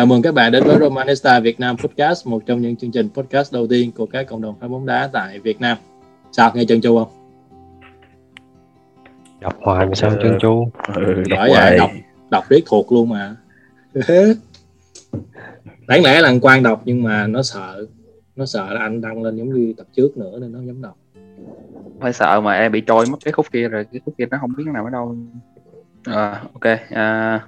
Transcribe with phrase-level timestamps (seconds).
[0.00, 3.08] Chào mừng các bạn đến với Romanista Việt Nam Podcast, một trong những chương trình
[3.14, 5.76] podcast đầu tiên của các cộng đồng fan bóng đá tại Việt Nam.
[6.32, 7.08] Sao nghe chân chu không?
[9.40, 10.70] Đọc hoài mà sao chân chu?
[10.94, 11.90] Ừ, Bởi vậy đọc
[12.30, 13.36] đọc riết thuộc luôn mà.
[15.86, 17.86] Đáng lẽ là quan đọc nhưng mà nó sợ
[18.36, 20.96] nó sợ là anh đăng lên giống như tập trước nữa nên nó giống đọc.
[22.00, 24.38] Phải sợ mà em bị trôi mất cái khúc kia rồi, cái khúc kia nó
[24.40, 25.16] không biết nằm ở đâu.
[26.04, 27.40] À, ok, à,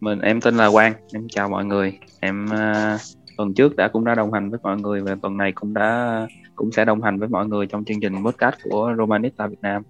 [0.00, 1.98] mình em tên là Quang em chào mọi người.
[2.20, 3.00] Em uh,
[3.36, 6.26] tuần trước đã cũng đã đồng hành với mọi người và tuần này cũng đã
[6.54, 9.82] cũng sẽ đồng hành với mọi người trong chương trình podcast của Romanista Việt Nam.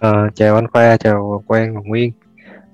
[0.00, 2.12] À, chào anh Khoa chào Quang và Nguyên.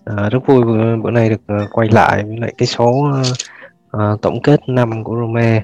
[0.05, 3.11] À, rất vui bữa, bữa nay được uh, quay lại với lại cái số
[3.97, 5.63] uh, tổng kết năm của Roma.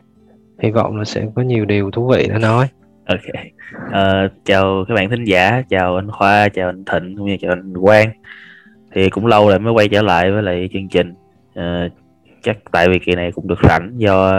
[0.62, 2.68] Hy vọng là sẽ có nhiều điều thú vị để nói.
[3.06, 3.20] Ok.
[3.86, 7.52] Uh, chào các bạn thính giả chào anh Khoa chào anh Thịnh cũng như chào
[7.52, 8.08] anh Quang
[8.96, 11.14] thì cũng lâu rồi mới quay trở lại với lại chương trình.
[11.54, 11.88] À,
[12.42, 14.32] chắc tại vì kỳ này cũng được rảnh do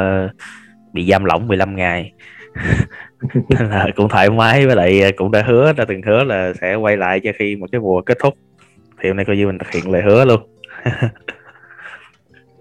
[0.93, 2.11] bị giam lỏng 15 ngày.
[3.49, 6.75] Nên là cũng thoải mái với lại cũng đã hứa đã từng hứa là sẽ
[6.75, 8.33] quay lại cho khi một cái mùa kết thúc.
[9.01, 10.41] Thì hôm nay coi như mình thực hiện lời hứa luôn.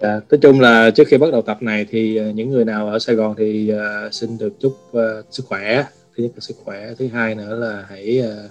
[0.01, 2.89] À, nói chung là trước khi bắt đầu tập này thì ờ, những người nào
[2.89, 5.85] ở Sài Gòn thì uh, xin được chúc uh, sức khỏe.
[6.17, 8.51] Thứ nhất là sức khỏe thứ hai nữa là hãy uh,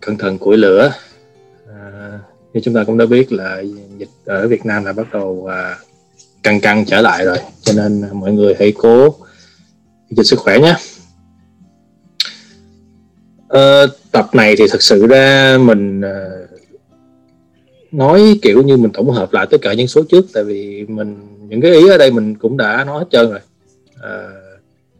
[0.00, 0.92] cẩn thận củi lửa
[1.74, 2.18] à,
[2.52, 3.62] như chúng ta cũng đã biết là
[3.98, 5.76] dịch ở Việt Nam là bắt đầu à,
[6.42, 7.38] căng căng trở lại rồi.
[7.60, 9.14] Cho nên mọi người hãy cố
[10.10, 10.76] giữ sức khỏe nhé.
[13.48, 16.28] À, tập này thì thật sự ra mình à,
[17.92, 21.16] nói kiểu như mình tổng hợp lại tất cả những số trước tại vì mình
[21.48, 23.40] những cái ý ở đây mình cũng đã nói hết trơn rồi.
[24.02, 24.28] À,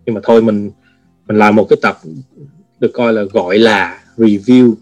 [0.06, 0.70] nhưng mà thôi mình
[1.26, 1.98] mình làm một cái tập
[2.80, 4.74] được coi là gọi là review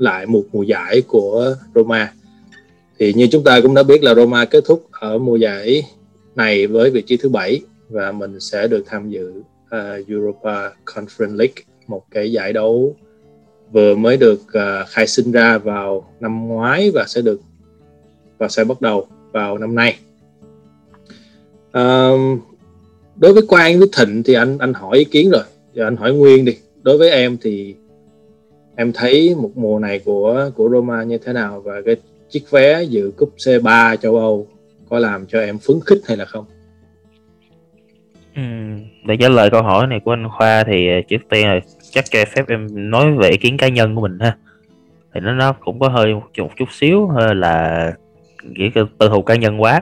[0.00, 2.12] lại một mùa giải của Roma.
[2.98, 5.82] Thì như chúng ta cũng đã biết là Roma kết thúc ở mùa giải
[6.34, 9.32] này với vị trí thứ bảy và mình sẽ được tham dự
[9.64, 12.96] uh, Europa Conference League một cái giải đấu
[13.72, 17.40] vừa mới được uh, khai sinh ra vào năm ngoái và sẽ được
[18.38, 19.98] và sẽ bắt đầu vào năm nay.
[21.68, 22.40] Uh,
[23.16, 25.42] đối với Quang với Thịnh thì anh anh hỏi ý kiến rồi.
[25.74, 26.56] Giờ anh hỏi Nguyên đi.
[26.82, 27.74] Đối với em thì
[28.80, 31.60] em thấy một mùa này của của Roma như thế nào?
[31.60, 31.96] Và cái
[32.28, 34.46] chiếc vé dự cúp C3 châu Âu
[34.88, 36.44] có làm cho em phấn khích hay là không?
[38.36, 38.42] Ừ,
[39.04, 42.04] để trả lời câu hỏi này của anh Khoa thì ờ, trước tiên là chắc
[42.10, 44.36] cho phép em nói về ý kiến cá nhân của mình ha.
[45.14, 47.92] Thì nó nó cũng có hơi một chút, một chút xíu hơi là
[48.42, 49.80] nghĩ tư thù cá nhân quá.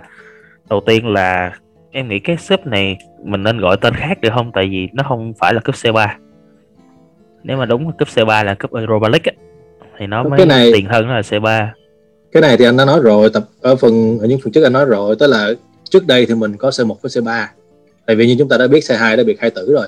[0.70, 1.52] Đầu tiên là
[1.90, 4.52] em nghĩ cái xếp này mình nên gọi tên khác được không?
[4.54, 6.08] Tại vì nó không phải là cúp C3
[7.42, 9.36] nếu mà đúng cúp C3 là cúp Europa League ấy,
[9.98, 11.66] thì nó mới này, tiền hơn là C3
[12.32, 14.72] cái này thì anh đã nói rồi tập ở phần ở những phần trước anh
[14.72, 15.50] nói rồi tức là
[15.84, 17.46] trước đây thì mình có C1 với C3
[18.06, 19.86] tại vì như chúng ta đã biết C2 đã bị khai tử rồi.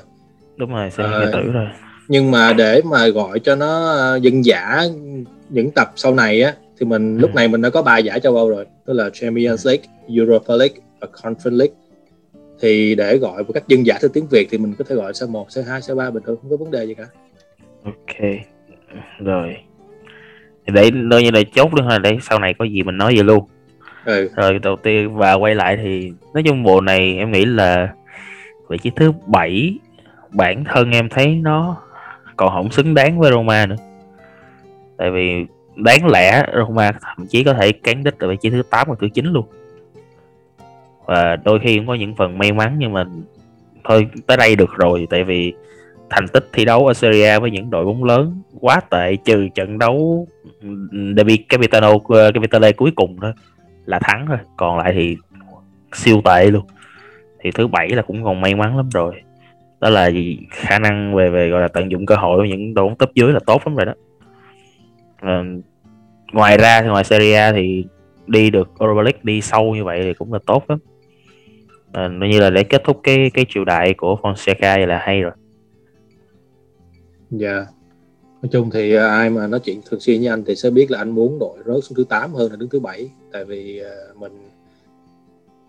[0.57, 1.67] Đúng rồi C2 khai tử rồi.
[2.09, 4.83] nhưng mà để mà gọi cho nó ờ, dân giả
[5.49, 7.21] những tập sau này á thì mình ừ.
[7.21, 10.55] lúc này mình đã có ba giải châu Âu rồi tức là Champions League, Europa
[10.55, 11.75] League và Conference League.
[12.61, 15.13] Thì để gọi một cách dân giả theo tiếng Việt thì mình có thể gọi
[15.13, 17.05] C1, C2, C3 bình thường không có vấn đề gì cả
[17.85, 18.31] ok
[19.19, 19.57] rồi.
[20.67, 23.25] Để nơi như là chốt luôn ha để sau này có gì mình nói vậy
[23.25, 23.45] luôn.
[24.05, 24.31] Ừ.
[24.37, 27.93] rồi đầu tiên và quay lại thì nói chung bộ này em nghĩ là
[28.69, 29.79] vị trí thứ bảy
[30.31, 31.77] bản thân em thấy nó
[32.37, 33.77] còn không xứng đáng với Roma nữa.
[34.97, 38.63] Tại vì đáng lẽ Roma thậm chí có thể cán đích ở vị trí thứ
[38.71, 39.47] 8 hoặc thứ 9 luôn.
[41.07, 43.05] Và đôi khi cũng có những phần may mắn nhưng mà
[43.85, 45.55] thôi tới đây được rồi tại vì
[46.11, 49.49] thành tích thi đấu ở Serie A với những đội bóng lớn quá tệ trừ
[49.55, 50.29] trận đấu
[51.17, 53.33] Derby Capitano ờ, Capitale cuối cùng thôi
[53.85, 54.39] là thắng thôi.
[54.57, 55.17] Còn lại thì
[55.93, 56.65] siêu tệ luôn.
[57.41, 59.23] Thì thứ bảy là cũng còn may mắn lắm rồi.
[59.81, 60.11] Đó là
[60.51, 63.15] khả năng về về gọi là tận dụng cơ hội của những đội bóng top
[63.15, 63.95] dưới là tốt lắm rồi đó.
[65.21, 65.45] À,
[66.33, 67.85] ngoài ra thì ngoài Serie A thì
[68.27, 70.79] đi được Europa League đi sâu như vậy thì cũng là tốt lắm.
[71.93, 75.33] À, như là để kết thúc cái cái triều đại của Fonseca là hay rồi
[77.31, 77.53] dạ.
[77.53, 77.69] Yeah.
[78.43, 80.91] nói chung thì à, ai mà nói chuyện thường xuyên với anh thì sẽ biết
[80.91, 83.11] là anh muốn đội rớt xuống thứ 8 hơn là đứng thứ bảy.
[83.33, 84.33] Tại vì à, mình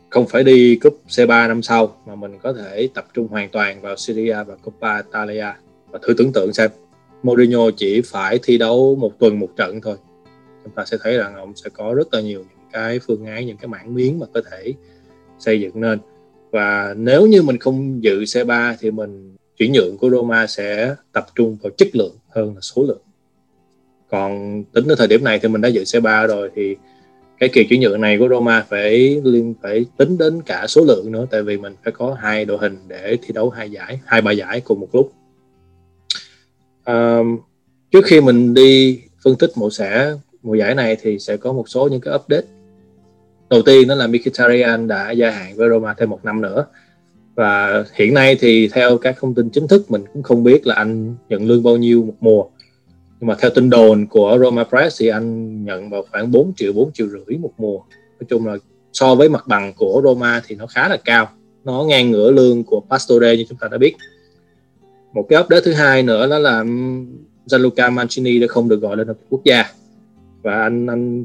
[0.10, 3.82] không phải đi cúp C3 năm sau mà mình có thể tập trung hoàn toàn
[3.82, 5.54] vào Serie A và Coppa Italia.
[5.92, 6.72] Và thử tưởng tượng xem,
[7.24, 9.96] Mourinho chỉ phải thi đấu một tuần một trận thôi.
[10.64, 13.46] Chúng ta sẽ thấy rằng ông sẽ có rất là nhiều những cái phương án,
[13.46, 14.74] những cái mảng miếng mà có thể
[15.40, 16.00] xây dựng nên.
[16.52, 21.26] Và nếu như mình không dự C3 thì mình chuyển nhượng của Roma sẽ tập
[21.36, 23.02] trung vào chất lượng hơn là số lượng.
[24.10, 26.76] Còn tính đến thời điểm này thì mình đã dự C3 rồi thì
[27.40, 31.12] cái kỳ chuyển nhượng này của Roma phải liên phải tính đến cả số lượng
[31.12, 34.22] nữa tại vì mình phải có hai đội hình để thi đấu hai giải hai
[34.22, 35.12] ba giải cùng một lúc.
[36.84, 37.20] À,
[37.92, 41.70] trước khi mình đi phân tích mùa sẽ mùa giải này thì sẽ có một
[41.70, 42.48] số những cái update.
[43.50, 46.66] Đầu tiên đó là Mkhitaryan đã gia hạn với Roma thêm một năm nữa
[47.36, 50.76] và hiện nay thì theo các thông tin chính thức, mình cũng không biết là
[50.76, 52.46] anh nhận lương bao nhiêu một mùa.
[53.20, 56.74] Nhưng mà theo tin đồn của Roma Press thì anh nhận vào khoảng 4 triệu
[56.74, 57.78] 4 triệu rưỡi một mùa.
[58.20, 58.58] Nói chung là
[58.94, 61.30] so với mặt bằng của Roma thì nó khá là cao.
[61.64, 63.96] Nó ngang ngửa lương của Pastore như chúng ta đã biết.
[65.14, 66.66] Một cái update thứ hai nữa đó là
[67.46, 69.66] Gianluca Mancini đã không được gọi lên quốc gia.
[70.42, 71.24] Và anh anh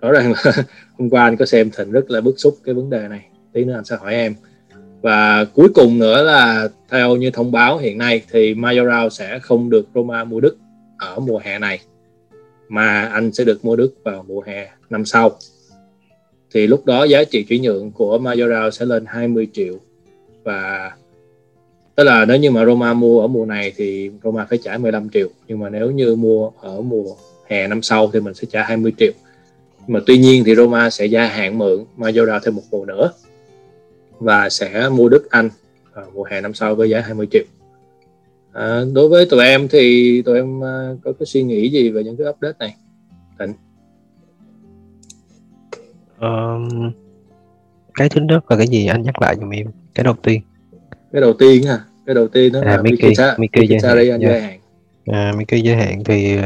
[0.00, 0.52] rõ ràng là
[0.98, 3.28] hôm qua anh có xem thịnh rất là bức xúc cái vấn đề này.
[3.52, 4.34] Tí nữa anh sẽ hỏi em
[5.02, 9.70] và cuối cùng nữa là theo như thông báo hiện nay thì Majoral sẽ không
[9.70, 10.56] được Roma mua Đức
[10.98, 11.80] ở mùa hè này,
[12.68, 15.30] mà anh sẽ được mua Đức vào mùa hè năm sau.
[16.54, 19.74] Thì lúc đó giá trị chuyển nhượng của Majoral sẽ lên 20 triệu.
[20.44, 20.92] Và
[21.94, 25.08] tức là nếu như mà Roma mua ở mùa này thì Roma phải trả 15
[25.10, 25.28] triệu.
[25.48, 27.14] Nhưng mà nếu như mua ở mùa
[27.46, 29.12] hè năm sau thì mình sẽ trả 20 triệu.
[29.86, 33.12] Mà tuy nhiên thì Roma sẽ gia hạn mượn Majoral thêm một mùa nữa
[34.20, 35.50] và sẽ mua Đức Anh
[35.94, 37.44] vào mùa hè năm sau với giá 20 triệu.
[38.52, 42.04] À, đối với tụi em thì tụi em uh, có cái suy nghĩ gì về
[42.04, 42.74] những cái update này?
[43.38, 43.54] Thịnh.
[46.20, 46.92] Um,
[47.94, 48.86] cái thứ nhất là cái gì?
[48.86, 49.66] Anh nhắc lại giùm em.
[49.94, 50.40] Cái đầu tiên.
[51.12, 51.78] Cái đầu tiên ha?
[52.06, 53.12] Cái đầu tiên đó à, là Mickey.
[53.38, 54.60] Mickey giới hạn giới hạn.
[55.06, 56.36] À, Mickey giới hạn thì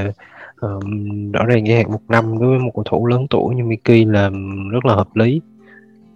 [0.61, 3.65] um, rõ ràng giới hạn một năm đối với một cầu thủ lớn tuổi như
[3.65, 4.31] Mickey là
[4.71, 5.41] rất là hợp lý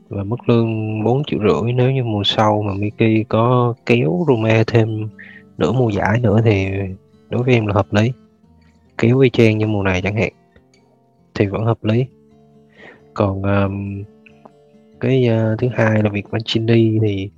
[0.08, 1.72] và mức lương 4 triệu rưỡi.
[1.72, 5.08] Nếu như mùa sau mà Miki có kéo Roma thêm
[5.58, 6.68] nửa mùa giải nữa thì
[7.28, 8.12] đối với em là hợp lý.
[8.98, 10.32] Kéo y chang như mùa này chẳng hạn
[11.34, 12.06] thì vẫn hợp lý.
[13.14, 14.04] Còn um,
[15.00, 17.30] cái uh, thứ hai là việc Mancini thì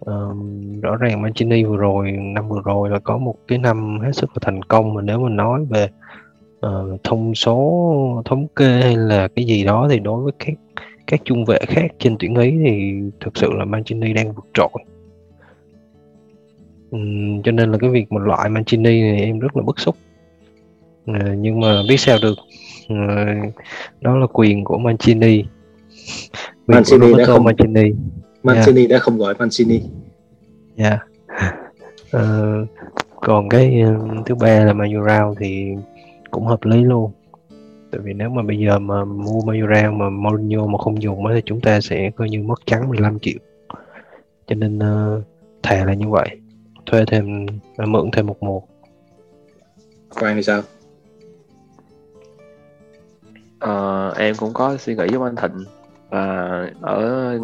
[0.00, 4.12] um, rõ ràng Mancini vừa rồi năm vừa rồi là có một cái năm hết
[4.12, 4.94] sức là thành công.
[4.94, 5.88] Mà nếu mình nói về
[6.66, 10.54] uh, thông số thống kê hay là cái gì đó thì đối với các
[11.10, 14.68] các trung vệ khác trên tuyển Ý thì thực sự là Mancini đang vượt trội.
[16.96, 19.96] Uhm, cho nên là cái việc một loại Mancini này em rất là bức xúc.
[21.06, 22.34] À, nhưng mà biết sao được.
[22.88, 23.34] À,
[24.00, 25.46] đó là quyền của Mancini quyền
[26.66, 27.92] Mancini của đã không Mancini
[28.42, 28.90] Mancini yeah.
[28.90, 29.80] đã không gọi Mancini
[30.76, 30.88] dạ.
[30.88, 31.54] Yeah.
[32.10, 32.22] à,
[33.20, 35.66] còn cái uh, thứ ba là Mayoral thì
[36.30, 37.12] cũng hợp lý luôn
[37.90, 41.42] tại vì nếu mà bây giờ mà mua Mayura mà Mourinho mà không dùng thì
[41.44, 43.38] chúng ta sẽ coi như mất trắng 15 triệu.
[44.46, 45.24] Cho nên uh,
[45.62, 46.28] thề là như vậy.
[46.86, 47.46] Thuê thêm
[47.82, 48.60] uh, mượn thêm một mùa.
[50.20, 50.62] Quang thì sao?
[53.64, 55.64] Uh, em cũng có suy nghĩ với anh Thịnh.
[56.10, 57.38] Và ở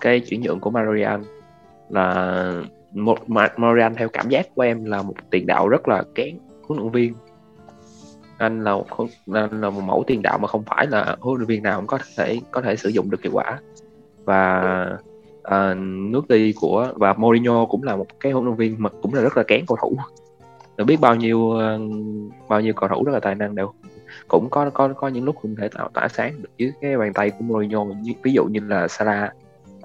[0.00, 1.22] cái chuyển nhượng của Marian
[1.88, 2.52] là
[2.92, 3.18] một
[3.56, 6.38] Marian theo cảm giác của em là một tiền đạo rất là kén
[6.68, 7.14] huấn luyện viên
[8.42, 8.86] anh là một
[9.32, 11.86] anh là một mẫu tiền đạo mà không phải là huấn luyện viên nào cũng
[11.86, 13.60] có thể có thể sử dụng được hiệu quả.
[14.24, 14.62] Và
[15.48, 15.76] uh,
[16.10, 19.22] nước đi của và Mourinho cũng là một cái huấn luyện viên mà cũng là
[19.22, 19.96] rất là kén cầu thủ.
[20.76, 21.80] Được biết bao nhiêu uh,
[22.48, 23.72] bao nhiêu cầu thủ rất là tài năng đều
[24.28, 27.12] cũng có có có những lúc không thể tạo tỏa sáng được dưới cái bàn
[27.12, 27.84] tay của Mourinho.
[28.22, 29.32] Ví dụ như là Salah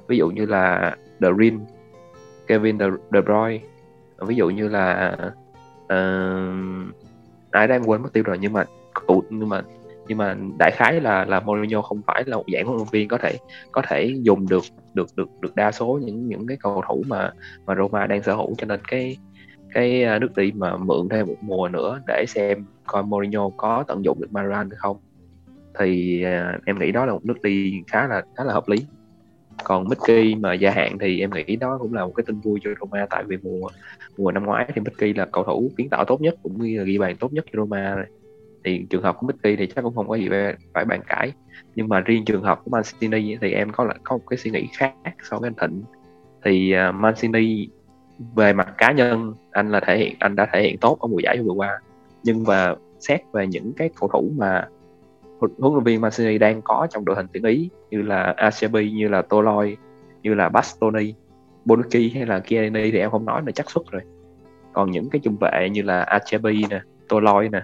[0.07, 1.57] ví dụ như là De Bruyne
[2.47, 3.59] Kevin De, De Bruyne
[4.19, 5.17] ví dụ như là
[5.83, 5.97] uh,
[7.51, 9.61] ai đang quên mất tiêu rồi nhưng mà cụ nhưng mà
[10.07, 13.07] nhưng mà đại khái là là Mourinho không phải là một dạng huấn luyện viên
[13.07, 13.37] có thể
[13.71, 14.63] có thể dùng được
[14.93, 17.31] được được được đa số những những cái cầu thủ mà
[17.65, 18.55] mà Roma đang sở hữu.
[18.57, 19.17] Cho nên cái
[19.73, 23.83] cái à, nước đi mà mượn thêm một mùa nữa để xem coi Mourinho có
[23.87, 24.97] tận dụng được Maran hay không
[25.79, 28.77] thì à, em nghĩ đó là một nước đi khá là khá là hợp lý
[29.63, 32.59] còn Mickey mà gia hạn thì em nghĩ đó cũng là một cái tin vui
[32.63, 33.69] cho Roma tại vì mùa
[34.17, 36.83] mùa năm ngoái thì Mickey là cầu thủ kiến tạo tốt nhất cũng như là
[36.83, 38.05] ghi bàn tốt nhất cho Roma rồi.
[38.63, 40.29] Thì trường hợp của Mickey thì chắc cũng không có gì
[40.73, 41.31] phải bàn cãi.
[41.75, 44.51] Nhưng mà riêng trường hợp của Mancini thì em có lại có một cái suy
[44.51, 45.83] nghĩ khác so với anh Thịnh.
[46.45, 47.67] Thì uh, Mancini
[48.35, 51.19] về mặt cá nhân anh là thể hiện anh đã thể hiện tốt ở mùa
[51.19, 51.79] giải vừa qua.
[52.23, 54.67] Nhưng mà xét về những cái cầu thủ mà
[55.39, 59.07] huấn luyện viên Mancini đang có trong đội hình tuyển Ý như là Acerbi, như
[59.07, 59.77] là Toloi,
[60.23, 61.13] như là Bastoni,
[61.65, 64.01] Bonucci hay là Chiellini thì em không nói là chắc suất rồi.
[64.73, 67.61] Còn những cái trung vệ như là Acerbi nè, Toloi nè,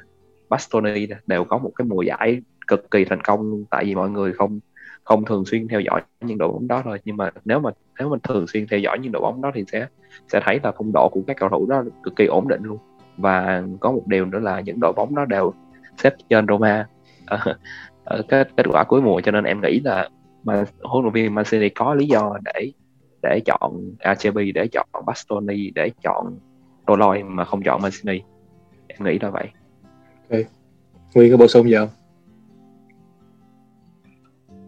[0.49, 4.09] Bastoni nè đều có một cái mùa giải cực kỳ thành công tại vì mọi
[4.09, 4.59] người không
[5.03, 6.99] không thường xuyên theo dõi những đội bóng đó thôi.
[7.05, 9.63] Nhưng mà nếu mà nếu mình thường xuyên theo dõi những đội bóng đó thì
[9.71, 9.87] sẽ
[10.27, 12.77] sẽ thấy là phong độ của các cầu thủ đó cực kỳ ổn định luôn.
[13.17, 15.53] Và có một điều nữa là những đội bóng đó đều
[15.97, 16.87] xếp trên Roma
[18.03, 20.09] ở kết kết quả cuối mùa cho nên em nghĩ là
[20.43, 22.71] mà huấn luyện viên Mancini có lý do để
[23.23, 26.39] để chọn Acerbi để chọn Bastoni để chọn
[26.85, 28.21] Toloi mà không chọn Mancini.
[28.87, 29.47] Em nghĩ là vậy.
[30.29, 30.41] Ok.
[31.15, 31.89] Nguyên có bổ sung gì không?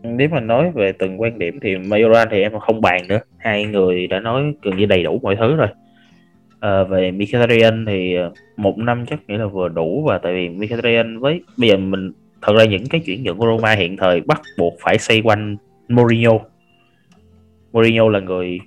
[0.04, 3.20] Nếu mà nói về từng quan điểm thì Majoran thì em không bàn nữa.
[3.38, 5.68] Hai người đã nói gần như đầy đủ mọi thứ rồi.
[6.60, 10.50] À, về Mkhitaryan thì ờ, một năm chắc nghĩ là vừa đủ và tại vì
[10.50, 12.12] Mkhitaryan với bây giờ mình
[12.46, 15.58] thật ra những cái chuyển nhượng của Roma hiện thời bắt buộc phải xoay quanh
[15.88, 16.32] Mourinho.
[17.72, 18.60] Mourinho là người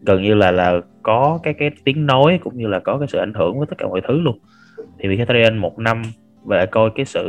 [0.00, 3.18] gần như là là có cái cái tiếng nói cũng như là có cái sự
[3.18, 4.38] ảnh hưởng với tất cả mọi thứ luôn.
[4.98, 6.02] Thì Mkhitaryan một năm
[6.44, 7.24] và lại coi cái sự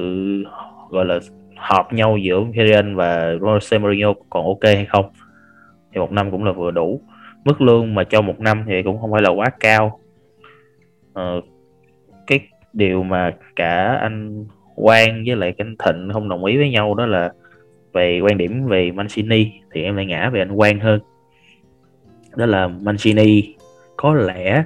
[0.89, 1.19] gọi là
[1.57, 5.05] hợp nhau giữa Mkhitaryan và Jose Mourinho còn ok hay không
[5.91, 7.01] thì một năm cũng là vừa đủ.
[7.45, 9.99] Mức lương mà cho một năm thì cũng không phải là quá cao.
[11.13, 11.41] Ờ,
[12.27, 12.39] cái
[12.73, 14.45] điều mà cả anh
[14.81, 17.31] Quang với lại anh Thịnh không đồng ý với nhau, đó là
[17.93, 20.99] về quan điểm về Mancini, thì em lại ngã về anh Quang hơn.
[22.35, 23.55] Đó là Mancini
[23.97, 24.63] có lẽ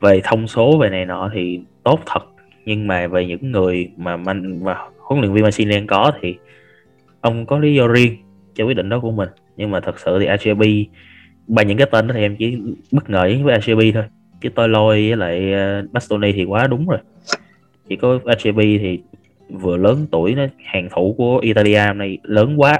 [0.00, 2.22] về thông số về này nọ thì tốt thật,
[2.64, 6.34] nhưng mà về những người mà Man, mà huấn luyện viên Mancini đang có thì
[7.20, 8.16] ông có lý do riêng
[8.54, 9.28] cho quyết định đó của mình.
[9.56, 10.62] Nhưng mà thật sự thì acb
[11.46, 12.58] by những cái tên đó thì em chỉ
[12.92, 14.04] bất ngờ với acb thôi.
[14.40, 16.98] Chứ tôi lôi với lại ờ, Bastoni thì quá đúng rồi.
[17.88, 19.02] Chỉ có acb thì
[19.50, 22.78] vừa lớn tuổi nó hàng thủ của Italia này lớn quá.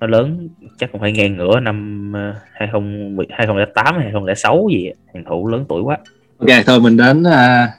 [0.00, 0.48] Nó lớn
[0.78, 5.64] chắc cũng phải ngang ngửa năm ờ, 20 2008 hay 2006 gì hàng thủ lớn
[5.68, 5.98] tuổi quá.
[6.38, 7.70] Ok thôi mình đến uh,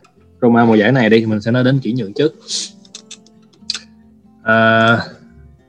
[0.42, 2.36] Roma mùa giải này đi mình sẽ nói đến chuyển nhượng trước.
[4.44, 5.00] Ờ, uh,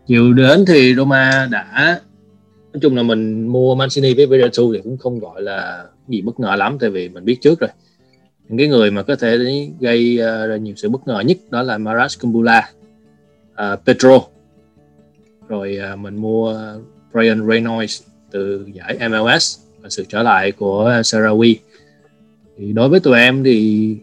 [0.06, 2.00] chiều đến thì Roma đã
[2.72, 6.40] nói chung là mình mua Mancini với Verratti thì cũng không gọi là gì bất
[6.40, 7.70] ngờ lắm tại vì mình biết trước rồi
[8.52, 9.38] những cái người mà có thể
[9.80, 10.18] gây
[10.54, 12.70] uh, nhiều sự bất ngờ nhất đó là Maras Kumbula
[13.52, 14.20] uh, Pedro.
[15.48, 16.56] Rồi uh, mình mua
[17.12, 21.54] Brian Reynolds từ giải MLS và sự trở lại của Sarawi
[22.58, 23.96] thì đối với tụi em thì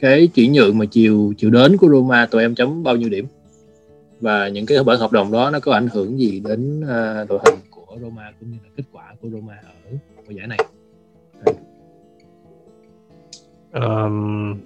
[0.00, 3.26] cái chuyển nhượng mà chiều chiều đến của Roma tụi em chấm bao nhiêu điểm?
[4.20, 7.38] Và những cái bản hợp đồng đó nó có ảnh hưởng gì đến uh, đội
[7.44, 9.96] hình của Roma cũng như là kết quả của Roma ở
[10.26, 10.58] mùa giải này?
[13.72, 14.56] Um,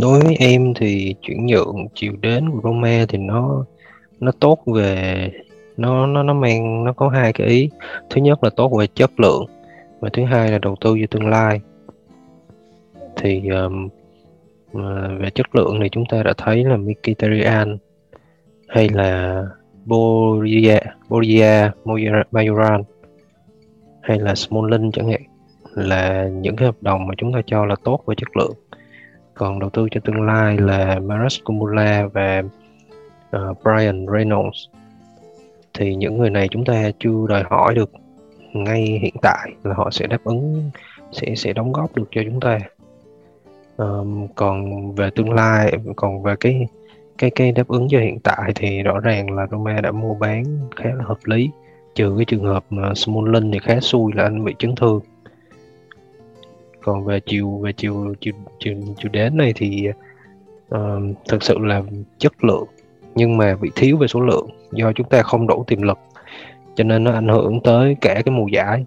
[0.00, 3.64] đối với em thì chuyển nhượng chiều đến của Roma thì nó
[4.20, 5.30] nó tốt về
[5.76, 7.70] nó nó nó mang nó có hai cái ý.
[8.10, 9.44] Thứ nhất là tốt về chất lượng
[10.00, 11.60] và thứ hai là đầu tư cho tương lai.
[13.16, 13.88] Thì um,
[15.18, 17.76] về chất lượng thì chúng ta đã thấy là Mkhitaryan
[18.68, 19.42] hay là
[19.86, 21.70] Borja Borja
[22.32, 22.82] Majoran
[24.02, 25.22] hay là Smolin chẳng hạn
[25.74, 28.52] là những cái hợp đồng mà chúng ta cho là tốt về chất lượng.
[29.34, 32.42] Còn đầu tư cho tương lai là Maras Kumula và
[33.36, 34.68] uh, Brian Reynolds.
[35.74, 37.92] Thì những người này chúng ta chưa đòi hỏi được
[38.52, 40.70] ngay hiện tại là họ sẽ đáp ứng
[41.12, 42.58] sẽ sẽ đóng góp được cho chúng ta.
[43.76, 46.66] Um, còn về tương lai còn về cái
[47.18, 50.44] cái cái đáp ứng cho hiện tại thì rõ ràng là Roma đã mua bán
[50.76, 51.50] khá là hợp lý.
[51.94, 55.00] Trừ cái trường hợp mà Smolin thì khá xui là anh bị chấn thương
[56.82, 59.88] còn về chiều về chiều chiều chiều, chiều đến này thì
[60.74, 60.80] uh,
[61.28, 61.82] thực sự là
[62.18, 62.66] chất lượng
[63.14, 65.98] nhưng mà bị thiếu về số lượng do chúng ta không đủ tiềm lực
[66.74, 68.84] cho nên nó ảnh hưởng tới cả cái mùa giải.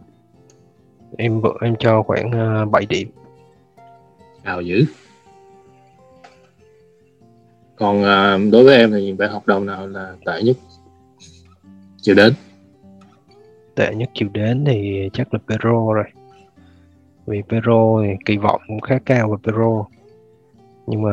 [1.18, 3.08] Em em cho khoảng uh, ờ, 7 điểm.
[4.44, 4.86] Cao dữ
[7.76, 10.58] còn uh, đối với em thì bản hợp đồng nào là tệ nhất?
[12.02, 12.34] Chiều đến.
[13.76, 16.06] Tệ nhất chiều đến thì chắc là Pedro rồi
[17.26, 19.86] vì Pedro thì kỳ vọng cũng khá cao về Pedro
[20.88, 21.12] nhưng mà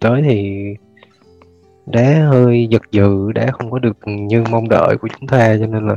[0.00, 0.64] tới thì
[1.86, 5.66] đá hơi giật dự đá không có được như mong đợi của chúng ta cho
[5.66, 5.96] nên là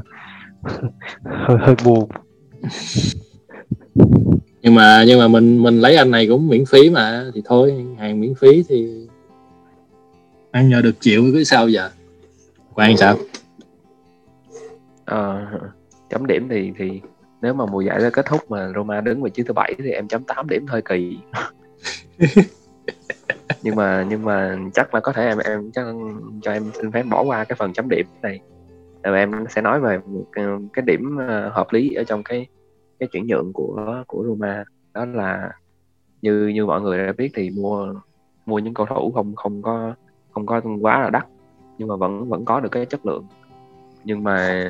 [1.24, 2.10] hơi hơi buồn.
[4.62, 7.86] Nhưng mà nhưng mà mình mình lấy anh này cũng miễn phí mà thì thôi
[8.00, 9.07] hàng miễn phí thì
[10.51, 11.89] ăn nhờ được chịu cái sao giờ?
[12.74, 13.17] Quan sao?
[15.05, 15.51] À,
[16.10, 17.01] chấm điểm thì thì
[17.41, 19.91] nếu mà mùa giải đã kết thúc mà Roma đứng vị trí thứ bảy thì
[19.91, 21.20] em chấm 8 điểm hơi kỳ.
[23.63, 25.86] Nhưng mà nhưng mà chắc là có thể em em chắc
[26.41, 28.39] cho em xin phép bỏ qua cái phần chấm điểm này.
[29.03, 30.25] Rồi em sẽ nói về một
[30.74, 32.48] cái, điểm ờ, hợp lý ở trong cái
[33.00, 34.63] cái chuyển nhượng của của Roma.
[34.94, 35.51] Đó là
[36.22, 37.94] như như mọi người đã biết thì mua
[38.46, 39.94] mua những cầu thủ không không có
[40.32, 41.25] không có quá là đắt
[41.77, 43.25] nhưng mà vẫn vẫn có được cái chất lượng.
[44.03, 44.63] Nhưng mà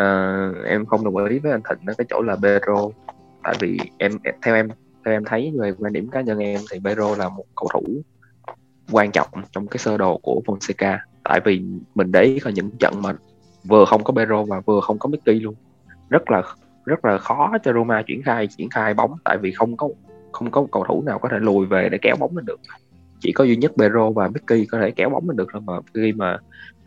[0.00, 2.88] uh, em không đồng ý với anh Thịnh ở cái chỗ là Pedro
[3.42, 4.12] tại vì em
[4.42, 4.68] theo em
[5.04, 8.02] theo em thấy về quan điểm cá nhân em thì Pedro là một cầu thủ
[8.92, 10.98] quan trọng trong cái sơ đồ của Fonseca.
[11.24, 11.62] Tại vì
[11.94, 13.12] mình để ý có những trận mà
[13.64, 15.54] vừa không có Pedro và vừa không có Mickey luôn.
[16.08, 16.42] Rất là
[16.84, 19.88] rất là khó cho Roma triển khai triển khai bóng tại vì không có
[20.32, 22.60] không có cầu thủ nào có thể lùi về để kéo bóng lên được.
[23.20, 25.72] Chỉ có duy nhất Pedro và Mickey có thể kéo bóng lên được thôi mà
[25.94, 26.38] khi mà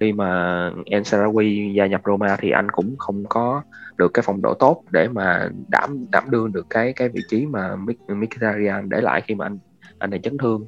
[0.01, 3.62] khi mà El Sarawi gia nhập Roma thì anh cũng không có
[3.98, 7.46] được cái phong độ tốt để mà đảm đảm đương được cái cái vị trí
[7.46, 7.75] mà
[8.08, 9.60] Mkhitaryan để lại khi mà anh
[10.00, 10.65] anh này chấn thương.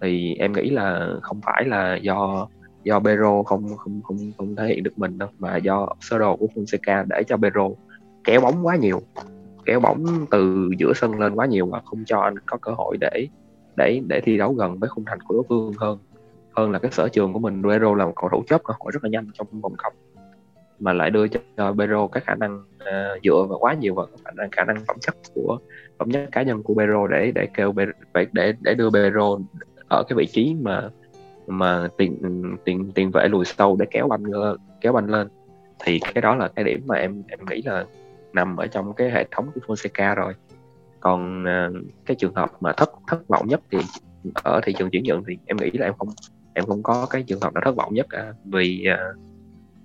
[0.00, 2.48] Thì em nghĩ là không phải là do
[2.84, 6.36] do Pedro không không không không thể hiện được mình đâu, mà do sơ đồ
[6.36, 7.68] của Fonseca để cho Pedro
[8.24, 9.02] kéo bóng quá nhiều,
[9.64, 12.96] kéo bóng từ giữa sân lên quá nhiều và không cho anh có cơ hội
[13.00, 13.28] để
[13.76, 15.98] để để thi đấu gần với khung thành của đối phương hơn
[16.58, 17.62] hơn là cái sở trường của mình.
[17.62, 19.92] Guerrero là một cầu thủ chớp cơ hội rất là nhanh trong vòng cọc
[20.80, 24.30] mà lại đưa cho Pedro các khả năng uh, dựa vào quá nhiều vào khả
[24.30, 25.58] năng khả năng phẩm chất của
[25.98, 27.72] phẩm chất cá nhân của Pedro để để kêu
[28.14, 29.38] để để để đưa Pedro
[29.88, 30.88] ở cái vị trí mà
[31.46, 32.18] mà tiền
[32.64, 35.28] tiền tiền vệ lùi sâu để kéo banh ờ, kéo banh lên.
[35.84, 37.84] Thì cái đó là cái điểm mà em em nghĩ là
[38.32, 40.34] nằm ở trong cái hệ thống của Fonseca rồi.
[41.00, 43.78] Còn uh, cái trường hợp mà thất thất vọng nhất thì
[44.34, 46.08] ở thị trường chuyển nhượng thì em nghĩ là em không
[46.58, 48.98] em không có cái trường hợp nào thất vọng nhất à, vì à,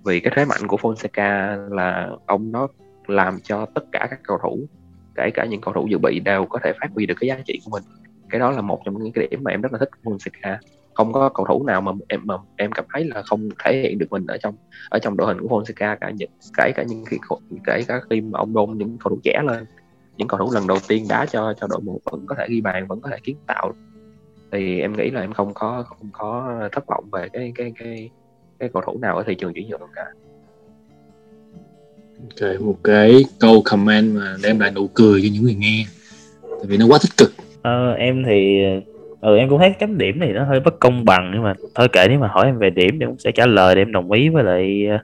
[0.04, 2.68] vì cái thế mạnh của Fonseca là ông nó
[3.06, 4.58] làm cho tất cả các cầu thủ,
[5.14, 7.38] kể cả những cầu thủ dự bị đều có thể phát huy được cái giá
[7.46, 7.82] trị của mình.
[8.30, 10.56] Cái đó là một trong những cái điểm mà em rất là thích của Fonseca.
[10.94, 13.98] Không có cầu thủ nào mà em mà em cảm thấy là không thể hiện
[13.98, 14.54] được mình ở trong
[14.90, 17.16] ở trong đội hình của Fonseca cả những, kể cả những khi
[17.66, 19.64] kể cả khi mà ông đôn những cầu thủ trẻ lên.
[20.16, 22.60] Những cầu thủ lần đầu tiên đá cho cho đội một vẫn có thể ghi
[22.60, 23.72] bàn, vẫn có thể kiến tạo
[24.54, 28.10] thì em nghĩ là em không có không có thất vọng về cái cái cái
[28.58, 30.04] cái cầu thủ nào ở thị trường chuyển nhượng cả.
[32.20, 35.86] Ok, một cái câu comment mà đem lại nụ cười cho những người nghe.
[36.42, 37.32] Tại vì nó quá tích cực.
[37.62, 38.62] Ờ, em thì
[39.20, 41.88] ừ em cũng thấy chấm điểm này nó hơi bất công bằng nhưng mà thôi
[41.92, 44.12] kệ nếu mà hỏi em về điểm thì cũng sẽ trả lời để em đồng
[44.12, 44.98] ý với lại ờ,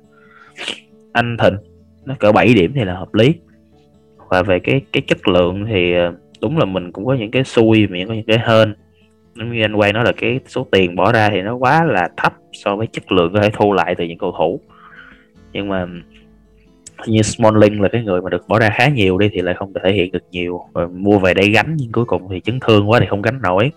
[1.13, 1.57] anh Thịnh.
[2.05, 3.35] Nó cỡ 7 điểm thì là hợp lý.
[4.29, 7.45] Và về cái cái chất lượng thì ờ, đúng là mình cũng có những cái
[7.45, 8.75] xui mà có những cái anh
[9.77, 12.87] quay nó là cái số tiền bỏ ra thì nó quá là thấp so với
[12.87, 14.61] chất lượng có thể thu lại từ những cầu thủ.
[15.53, 15.87] Nhưng mà
[17.07, 19.73] như Smalling là cái người mà được bỏ ra khá nhiều đi thì lại không
[19.83, 20.61] thể hiện được nhiều.
[20.75, 23.43] Rồi mua về để gánh, nhưng cuối cùng thì chấn thương quá thì không gánh
[23.43, 23.71] nổi.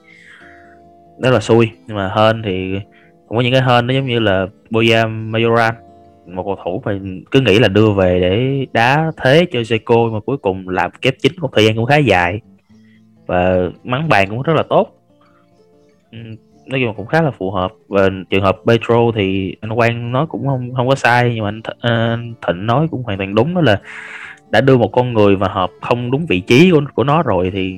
[1.19, 2.79] Đó là xui, nhưng mà hơn thì
[3.27, 5.73] cũng có những cái hơn nó giống như là Boya Majoran
[6.25, 6.99] một cầu thủ mà
[7.31, 11.13] cứ nghĩ là đưa về để đá thế cho Seco mà cuối cùng làm kép
[11.21, 12.41] chính một thời gian cũng khá dài.
[13.25, 15.02] Và mắng bàn cũng rất là tốt
[16.65, 17.71] nói chung cũng khá là phù hợp.
[17.88, 21.49] Và trường hợp Petro thì anh Quang nói cũng không không có sai nhưng mà
[21.49, 23.82] anh, Th- ờ, anh Thịnh nói cũng hoàn toàn đúng đó là
[24.49, 27.52] đã đưa một con người mà hợp không đúng vị trí của, của nó rồi
[27.54, 27.78] thì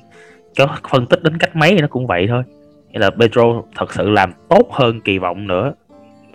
[0.58, 2.44] có phân tích đến cách mấy thì nó cũng vậy thôi.
[2.92, 5.74] Nghĩa là Petro thật sự làm tốt hơn kỳ vọng nữa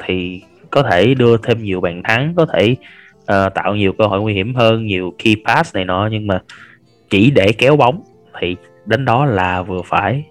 [0.07, 2.77] thì có thể đưa thêm nhiều bàn thắng có thể
[3.21, 6.43] uh, tạo nhiều cơ hội nguy hiểm hơn nhiều key pass này nọ nhưng mà
[7.11, 8.03] chỉ để kéo bóng
[8.41, 10.25] thì đến đó là vừa phải.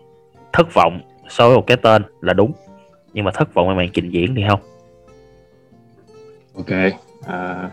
[0.54, 2.52] Thất vọng so với một cái tên là đúng.
[3.14, 4.60] Nhưng mà thất vọng về màn trình diễn thì không.
[6.56, 6.94] Ok
[7.26, 7.70] à,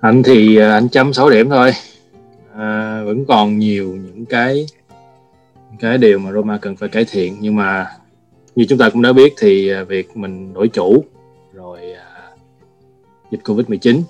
[0.00, 1.72] anh thì à, anh chấm 6 điểm thôi.
[2.56, 4.66] À, vẫn còn nhiều những cái
[5.80, 7.36] cái điều mà Roma cần phải cải thiện.
[7.40, 7.86] Nhưng mà
[8.56, 11.04] như chúng ta cũng đã biết thì à, việc mình đổi chủ
[11.52, 12.28] rồi à,
[13.30, 14.02] dịch Covid 19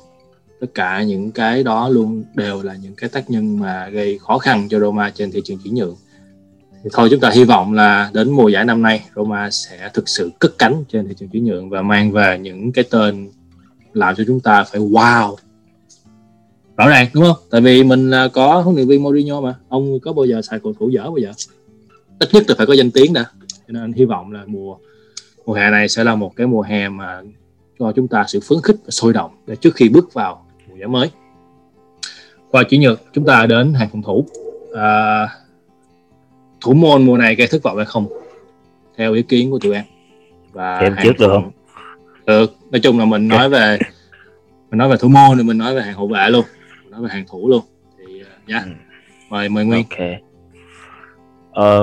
[0.61, 4.38] tất cả những cái đó luôn đều là những cái tác nhân mà gây khó
[4.38, 5.97] khăn cho Roma trên thị trường chuyển nhượng
[6.85, 10.09] thì thôi chúng ta hy vọng là đến mùa giải năm nay Roma sẽ thực
[10.09, 13.31] sự cất cánh trên thị trường chuyển nhượng và mang về những cái tên
[13.92, 15.37] làm cho chúng ta phải wow.
[16.77, 17.37] Rõ ràng đúng không?
[17.51, 19.55] Tại vì mình có huấn luyện viên Mourinho mà.
[19.68, 21.33] Ông có bao giờ xài cầu thủ dở bao giờ?
[22.18, 23.25] Ít nhất là phải có danh tiếng đã.
[23.49, 24.77] Cho nên hy vọng là mùa
[25.47, 27.23] mùa hè này sẽ là một cái mùa hè mà
[27.79, 30.77] cho chúng ta sự phấn khích và sôi động để trước khi bước vào mùa
[30.77, 31.11] giải mới.
[32.51, 34.27] Qua chuyển nhượng chúng ta đến hàng phòng thủ.
[34.77, 35.29] À,
[36.64, 38.07] thủ môn mùa này gây thất vọng hay không?
[38.96, 39.85] Theo ý kiến của tụi em.
[40.53, 41.50] Và em trước được không?
[42.27, 42.57] Được.
[42.70, 43.79] Nói chung là mình nói về
[44.70, 46.44] mình nói về thủ môn thì mình nói về hàng hậu vệ luôn.
[46.83, 47.64] Mình nói về hàng thủ luôn.
[47.98, 48.55] Thì uh, nha.
[48.55, 48.64] Yeah.
[48.64, 48.72] ừ.
[49.29, 49.85] mời mời nguyên.
[49.90, 50.09] Ok.
[51.53, 51.83] Ờ,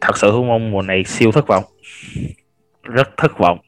[0.00, 1.64] thật sự thủ môn mùa này siêu thất vọng.
[2.82, 3.58] Rất thất vọng.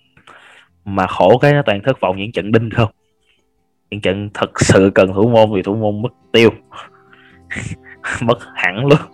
[0.84, 2.90] Mà khổ cái nó toàn thất vọng những trận đinh không?
[3.90, 6.50] Những trận thật sự cần thủ môn vì thủ môn mất tiêu.
[8.20, 9.13] Mất hẳn luôn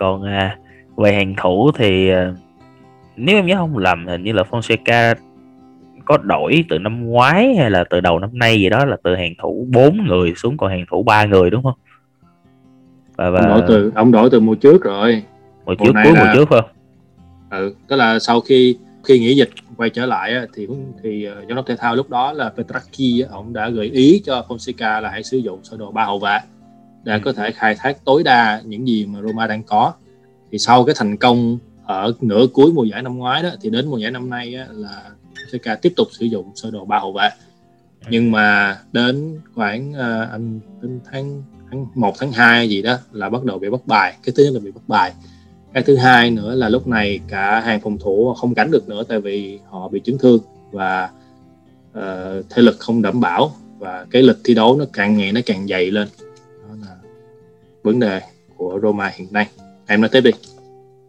[0.00, 0.58] còn à,
[0.96, 2.34] về hàng thủ thì à,
[3.16, 5.14] nếu em nhớ không lầm hình như là Fonseca
[6.04, 9.14] có đổi từ năm ngoái hay là từ đầu năm nay gì đó là từ
[9.14, 11.78] hàng thủ 4 người xuống còn hàng thủ ba người đúng không?
[13.16, 13.40] Và, và...
[13.40, 15.22] Ông đổi từ ông đổi từ mùa trước rồi.
[15.64, 16.24] Mùa trước cuối là...
[16.24, 16.70] mùa trước không?
[17.50, 20.66] Ừ, tức là sau khi khi nghỉ dịch quay trở lại thì
[21.02, 24.44] thì uh, giám đốc thể thao lúc đó là Petraki ông đã gợi ý cho
[24.48, 26.38] Fonseca là hãy sử dụng sơ đồ ba hậu vệ
[27.04, 29.92] để có thể khai thác tối đa những gì mà Roma đang có.
[30.52, 33.88] Thì sau cái thành công ở nửa cuối mùa giải năm ngoái đó thì đến
[33.88, 35.02] mùa giải năm nay á, là
[35.34, 37.28] Fonseca tiếp tục sử dụng sơ đồ ba hậu vệ.
[38.10, 43.28] Nhưng mà đến khoảng uh, anh đến tháng tháng 1 tháng 2 gì đó là
[43.28, 44.14] bắt đầu bị bắt bài.
[44.22, 45.12] Cái thứ nhất là bị bắt bài.
[45.72, 49.02] Cái thứ hai nữa là lúc này cả hàng phòng thủ không cánh được nữa
[49.08, 51.10] tại vì họ bị chấn thương và
[51.98, 55.40] uh, thể lực không đảm bảo và cái lịch thi đấu nó càng ngày nó
[55.46, 56.08] càng dày lên
[57.82, 58.20] vấn đề
[58.56, 59.46] của Roma hiện nay.
[59.86, 60.30] Em nói tiếp đi.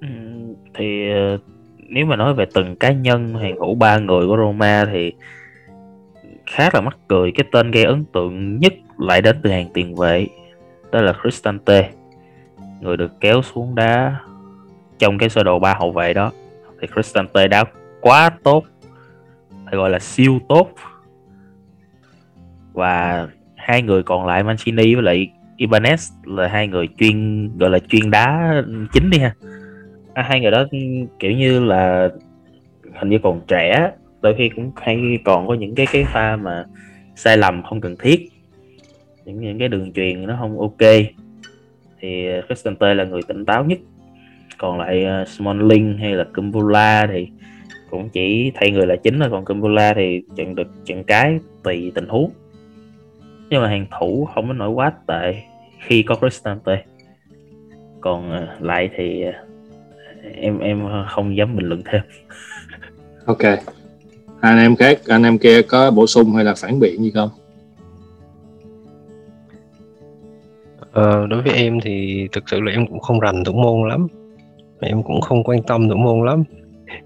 [0.02, 0.08] Ừ,
[0.74, 1.38] thì ờ,
[1.78, 5.14] nếu mà nói về từng cá nhân hàng thủ ba người của Roma thì
[6.46, 9.96] khá là mắc cười cái tên gây ấn tượng nhất lại đến từ hàng tiền
[9.96, 10.28] vệ
[10.92, 11.90] đó là Cristante
[12.82, 14.20] người được kéo xuống đá
[15.00, 16.32] trong cái sơ đồ ba hậu vệ đó.
[16.82, 17.64] Thì Cristante đá
[18.02, 18.64] quá tốt
[19.66, 20.70] phải gọi là siêu tốt.
[22.74, 25.32] Và hai người còn lại Mancini với lại
[25.62, 28.54] Ibanez là hai người chuyên gọi là chuyên đá
[28.94, 29.36] chính đi ha.
[30.14, 30.66] À, hai người đó
[31.20, 32.10] kiểu như là
[33.00, 36.66] hình như còn trẻ đôi khi cũng hay còn có những cái cái pha mà
[37.16, 38.30] sai lầm không cần thiết.
[39.26, 40.90] Những những cái đường truyền nó không ok.
[42.00, 43.80] Thì à, Cristante là người tỉnh táo nhất.
[44.58, 47.28] Còn lại uh, Smalling hay là Kumbula thì
[47.90, 49.30] cũng chỉ thay người là chính thôi.
[49.32, 52.32] Còn Kumbula thì chặn được chặn cái tùy tình huống.
[53.50, 55.44] Nhưng mà hàng thủ không có nổi quá tệ
[55.88, 56.84] khi có Cristante
[58.02, 62.02] còn uh, lại thì uh, em em không dám bình luận thêm.
[63.26, 63.44] Ok.
[64.42, 67.30] Anh em khác anh em kia có bổ sung hay là phản biện gì không?
[70.92, 74.08] Ờ, đối với em thì thực sự là em cũng không rành thủ môn lắm.
[74.80, 76.44] Em cũng không quan tâm thủ môn lắm.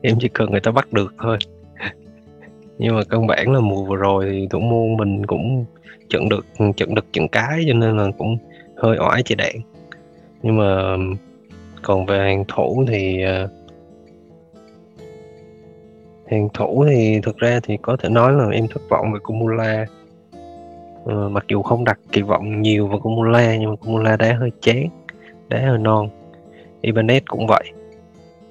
[0.01, 1.37] Em chỉ cần người ta bắt được thôi.
[2.77, 5.65] Nhưng mà căn bản là mùa vừa rồi thì thủ môn mình cũng
[6.09, 6.45] trận được
[6.77, 8.37] trận được trận cái cho nên là cũng
[8.77, 9.55] hơi oải chạy đạn.
[10.41, 10.97] Nhưng mà
[11.81, 13.51] còn về hàng thủ thì uh,
[16.31, 19.85] hàng thủ thì thực ra thì có thể nói là em thất vọng về Kumula.
[21.03, 24.51] Uh, mặc dù không đặt kỳ vọng nhiều vào Kumula nhưng mà Kumula đá hơi
[24.61, 24.87] chán
[25.49, 26.09] đá hơi non.
[26.81, 27.63] Ibanez cũng vậy.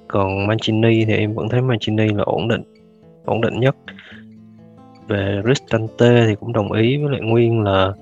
[0.07, 2.63] Còn Mancini thì em vẫn thấy Mancini là ổn định
[3.25, 3.75] ổn định nhất.
[5.07, 7.93] Về Cristante thì cũng đồng ý với lại Nguyên là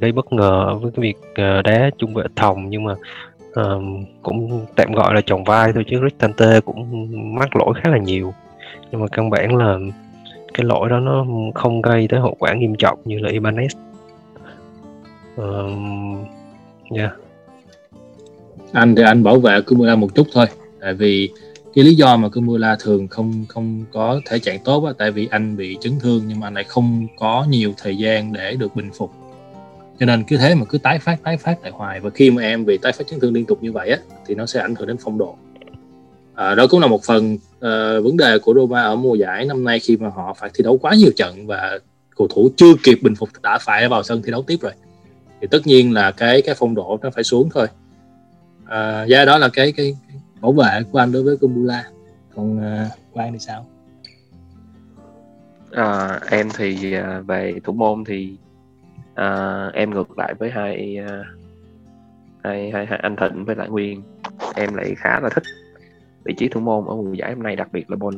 [0.00, 2.92] gây bất ngờ với cái việc uh, đá trung vệ thòng nhưng mà
[3.60, 3.82] uh,
[4.22, 8.34] cũng tạm gọi là chồng vai thôi chứ Cristante cũng mắc lỗi khá là nhiều.
[8.90, 9.78] Nhưng mà căn bản là
[10.54, 13.68] cái lỗi đó nó không gây tới hậu quả nghiêm trọng như là Ibanez.
[15.40, 16.26] Uh,
[16.96, 17.12] yeah.
[18.72, 20.46] Anh thì anh bảo vệ Kumula một chút thôi
[20.80, 21.30] tại vì
[21.74, 25.28] cái lý do mà Kumula thường không không có thể trạng tốt á, tại vì
[25.30, 28.76] anh bị chấn thương nhưng mà anh lại không có nhiều thời gian để được
[28.76, 29.10] bình phục
[29.98, 32.00] cho nên cứ thế mà cứ tái phát tái phát tại hoài.
[32.00, 34.34] Và khi mà em bị tái phát chấn thương liên tục như vậy á thì
[34.34, 35.36] nó sẽ ảnh hưởng đến phong độ.
[36.34, 39.64] À, đó cũng là một phần uh, vấn đề của Roma ở mùa giải năm
[39.64, 41.78] nay khi mà họ phải thi đấu quá nhiều trận và
[42.16, 44.72] cầu thủ chưa kịp bình phục đã phải vào sân thi đấu tiếp rồi.
[45.40, 47.66] Thì tất nhiên là cái cái phong độ nó phải xuống thôi.
[48.66, 51.84] À, do đó là cái cái, cái bảo vệ của anh đối với Kumbula
[52.36, 53.66] còn ờ, uh, Quang thì sao?
[55.72, 58.36] À, em thì ờ, về thủ môn thì
[59.20, 61.26] uh, em ngược lại với hai, uh,
[62.44, 64.02] hai hai hai anh Thịnh với lại Nguyên.
[64.54, 65.44] Em lại khá là thích
[66.24, 68.14] vị trí thủ môn ở mùa giải hôm nay đặc biệt là Paul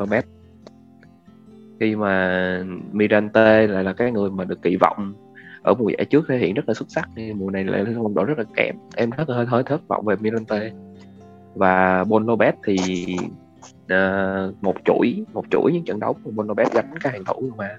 [1.80, 5.14] khi mà Mirante lại là cái người mà được kỳ vọng
[5.62, 8.14] ở mùa giải trước thể hiện rất là xuất sắc nhưng mùa này lại phong
[8.14, 8.76] độ rất là kém.
[8.96, 10.70] Em rất là hơi hơi thất vọng về Mirante.
[11.54, 12.26] Và Bon
[12.64, 13.16] thì
[13.84, 17.76] uh, một chuỗi một chuỗi những trận đấu của Bon gánh các hàng thủ mà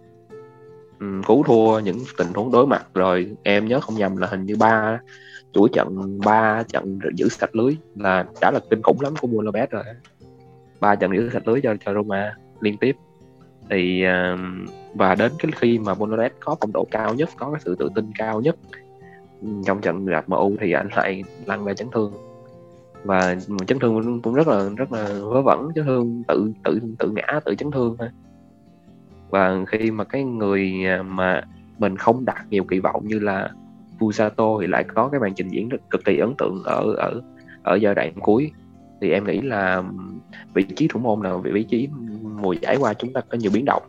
[0.99, 2.87] um, cứu thua những tình huống đối mặt.
[2.93, 4.99] Rồi em nhớ không nhầm là hình như ba
[5.53, 9.45] chuỗi trận ba trận giữ sạch lưới là đã là kinh khủng lắm của Bon
[9.71, 9.83] rồi
[10.79, 12.95] ba trận giữ sạch lưới cho cho Roma liên tiếp.
[13.69, 14.39] Thì uh,
[14.95, 17.89] và đến cái khi mà Bonoret có phong độ cao nhất có cái sự tự
[17.95, 18.55] tin cao nhất
[19.41, 22.13] ừ, trong trận gặp MU thì anh lại lăn về chấn thương.
[23.03, 23.35] Và
[23.67, 27.39] chấn thương cũng rất là rất là vớ vẩn chấn thương tự tự tự ngã
[27.45, 28.09] tự chấn thương thôi
[29.29, 31.41] và khi mà cái người à, mà
[31.79, 33.49] mình không đặt nhiều kỳ vọng như là
[33.99, 37.21] Fusato thì lại có cái màn trình diễn rất cực kỳ ấn tượng ở ở
[37.63, 38.51] ở giai đoạn cuối.
[39.01, 39.83] Thì em nghĩ là
[40.53, 41.87] vị trí thủ môn là vị trí
[42.21, 43.83] mùa giải qua chúng ta có nhiều biến động.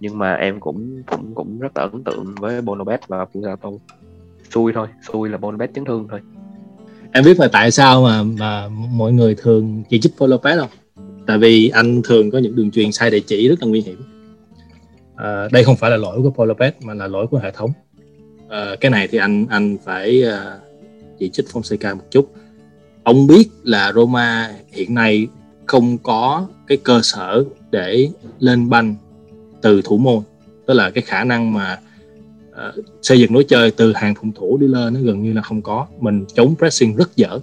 [0.00, 3.78] Nhưng mà em cũng cũng cũng rất là ấn tượng với Bonobet và Fusato.
[4.50, 6.20] Xui thôi, xui là Bonobet chấn thương thôi.
[7.12, 10.70] Em biết là tại sao mà mà mọi người thường chỉ trích Bonobet không?
[11.26, 14.15] Tại vì anh thường có những đường truyền sai địa chỉ rất là nguy hiểm
[15.16, 17.70] à, đây không phải là lỗi của Paul Lopez mà là lỗi của hệ thống.
[18.48, 20.58] À, cái này thì anh anh phải à,
[21.18, 22.32] chỉ trích Fonseca một chút.
[23.02, 25.26] Ông biết là Roma hiện nay
[25.66, 28.94] không có cái cơ sở để lên banh
[29.62, 30.22] từ thủ môn.
[30.66, 31.78] Tức là cái khả năng mà
[32.50, 35.42] uh, xây dựng lối chơi từ hàng phòng thủ đi lên nó gần như là
[35.42, 35.86] không có.
[36.00, 37.38] Mình chống pressing rất dở.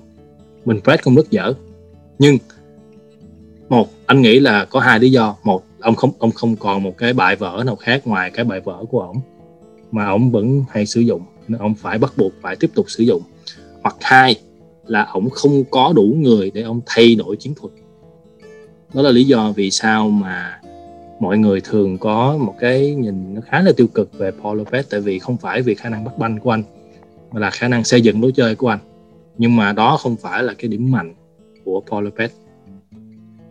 [0.66, 1.54] Mình press không rất dở.
[2.20, 2.38] Nhưng
[3.70, 5.36] một anh nghĩ là có hai lý do.
[5.44, 8.60] Một ông không ông không còn một cái bài vở nào khác ngoài cái bài
[8.60, 9.18] vở của ông
[9.92, 13.04] mà ông vẫn hay sử dụng nên ông phải bắt buộc phải tiếp tục sử
[13.04, 13.22] dụng.
[13.84, 14.36] Hoặc hai
[14.86, 17.74] là ông không có đủ người để ông thay đổi chiến thuật.
[18.94, 20.60] Đó là lý do vì sao mà
[21.20, 24.84] mọi người thường có một cái nhìn nó khá là tiêu cực về Paul Lopez
[24.90, 26.64] tại vì không phải vì khả năng bắt banh của anh
[27.32, 28.80] mà là khả năng xây dựng lối chơi của anh.
[29.38, 31.14] Nhưng mà đó không phải là cái điểm mạnh
[31.66, 32.28] của Paul Lopez.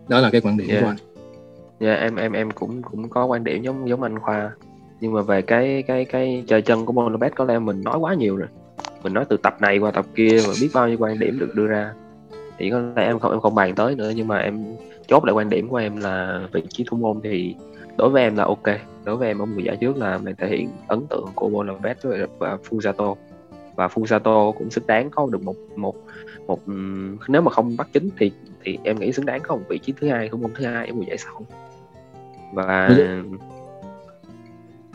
[0.09, 0.83] Đó là cái quan điểm yeah.
[0.83, 1.12] của anh
[1.83, 4.51] dạ yeah, em em em cũng cũng có quan điểm giống giống anh khoa.
[5.01, 8.15] Nhưng mà về cái cái cái chơi chân của Monobet có lẽ mình nói quá
[8.15, 8.49] nhiều rồi.
[9.03, 11.55] Mình nói từ tập này qua tập kia và biết bao nhiêu quan điểm được
[11.55, 11.93] đưa ra.
[12.59, 14.65] Thì có lẽ em không em không bàn tới nữa nhưng mà em
[15.07, 17.55] chốt lại quan điểm của em là vị trí thủ môn thì
[17.97, 18.67] đối với em là ok.
[19.05, 21.99] Đối với em ở mùa giải trước là mình thể hiện ấn tượng của Bonavet
[22.39, 23.15] và Fusato.
[23.77, 25.97] Và Fusato cũng xứng đáng có được một một
[26.47, 26.61] một
[27.29, 28.33] nếu mà không bắt chính thì
[28.65, 30.87] thì em nghĩ xứng đáng có một vị trí thứ hai thủ môn thứ hai
[30.87, 31.47] ở mùa giải sau
[32.53, 32.91] và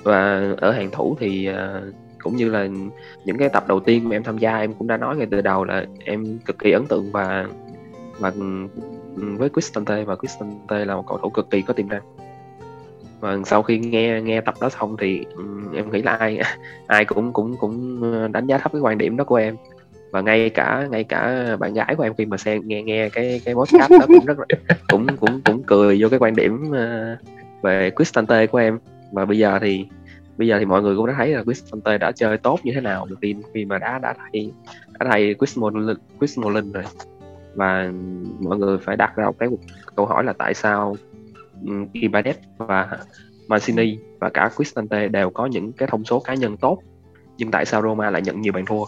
[0.04, 2.68] và ở hàng thủ thì uh, cũng như là
[3.26, 5.42] những cái tập đầu tiên mà em tham gia em cũng đã nói ngay từ
[5.42, 7.46] đầu là em cực kỳ ấn tượng và
[8.20, 8.32] và
[9.16, 12.02] với Cristante và Cristante là một cầu thủ cực kỳ có tiềm năng.
[13.20, 15.26] Và sau khi nghe nghe tập đó xong thì
[15.74, 16.40] em nghĩ là ai
[16.88, 19.56] ai cũng cũng cũng đánh giá thấp cái quan điểm đó của em.
[20.12, 23.42] Và ngay cả ngay cả bạn gái của em khi mà xem nghe nghe cái
[23.46, 24.46] cái podcast đó cũng rất là
[24.88, 27.37] cũng cũng cũng cười vô cái quan điểm uh,
[27.68, 28.80] về Cristante của em.
[29.12, 29.86] Và bây giờ thì
[30.38, 32.82] bây giờ thì mọi người cũng đã thấy là Cristante đã chơi tốt như thế
[32.82, 34.52] nào được khi khi mà đã đã thay
[35.00, 36.40] đã thay Chris Smalling, Chris
[36.74, 36.84] rồi.
[37.56, 37.92] Và
[38.40, 39.50] mọi người phải đặt ra một cái
[39.96, 40.96] câu hỏi là tại sao
[41.94, 42.98] Ibanez và
[43.48, 46.80] Mancini và cả Cristante đều có những cái thông số cá nhân tốt
[47.38, 48.86] nhưng tại sao Roma lại nhận nhiều bàn thua?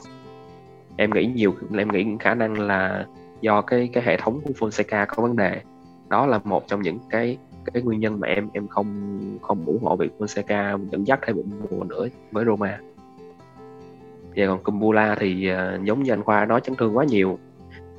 [0.98, 3.06] Em nghĩ nhiều em nghĩ khả năng là
[3.42, 5.62] do cái cái hệ thống của Fonseca có vấn đề.
[6.10, 9.84] Đó là một trong những cái cái nguyên nhân mà em em không không ủng
[9.84, 12.80] hộ việc Fonseca dẫn dắt thêm một mùa nữa với Roma.
[14.36, 17.40] Và còn Kumbula thì uh, giống như anh Khoa nói chấn thương quá nhiều.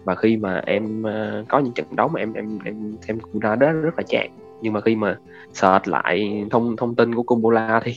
[0.05, 3.57] Và khi mà em uh, có những trận đấu mà em em em xem Kumbula
[3.57, 4.31] đó rất là chán.
[4.63, 5.19] Nhưng mà khi mà
[5.53, 7.95] search lại thông thông tin của Kumbula thì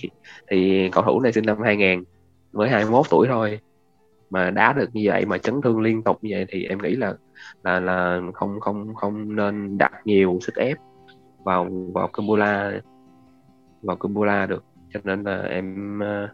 [0.47, 2.03] thì cầu thủ này sinh năm 2000
[2.53, 3.59] mới 21 tuổi thôi.
[4.29, 6.95] Mà đá được như vậy mà chấn thương liên tục như vậy thì em nghĩ
[6.95, 7.13] là
[7.63, 10.77] là là không không không nên đặt nhiều sức ép
[11.43, 12.81] vào vào Kumbula
[13.81, 16.29] vào Kumbula được cho nên là em uh,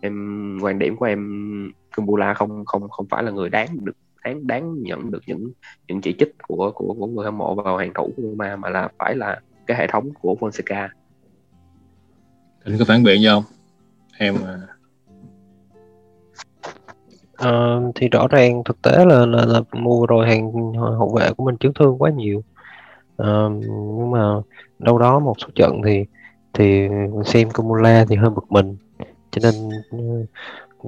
[0.00, 4.46] em quan điểm của em Kumbula không không không phải là người đáng được đáng
[4.46, 5.50] đáng nhận được những
[5.88, 8.68] những chỉ trích của của của người hâm mộ vào hàng thủ của Roma mà
[8.70, 10.88] là phải là cái hệ thống của Fonseca.
[12.64, 13.44] Anh có phản biện gì không?
[14.18, 14.34] Em
[17.42, 21.44] uh, thì rõ ràng thực tế là là, là mùa rồi hàng hậu vệ của
[21.44, 22.42] mình chấn thương quá nhiều.
[23.22, 23.64] Uh,
[23.96, 24.34] nhưng mà
[24.78, 26.04] đâu đó một số trận thì
[26.52, 26.88] thì
[27.24, 28.76] xem Kumula thì hơi bực mình.
[29.30, 29.70] Cho nên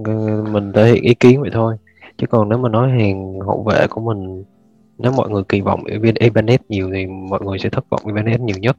[0.00, 1.76] uh, mình thể hiện ý kiến vậy thôi.
[2.16, 4.44] Chứ còn nếu mà nói hàng hậu vệ của mình
[4.98, 8.56] nếu mọi người kỳ vọng Ibanez nhiều thì mọi người sẽ thất vọng Ibanez nhiều
[8.58, 8.76] nhất.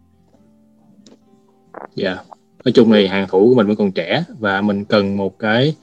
[1.96, 2.10] Dạ.
[2.10, 2.26] Yeah.
[2.66, 5.76] nói chung thì hàng thủ của mình vẫn còn trẻ và mình cần một cái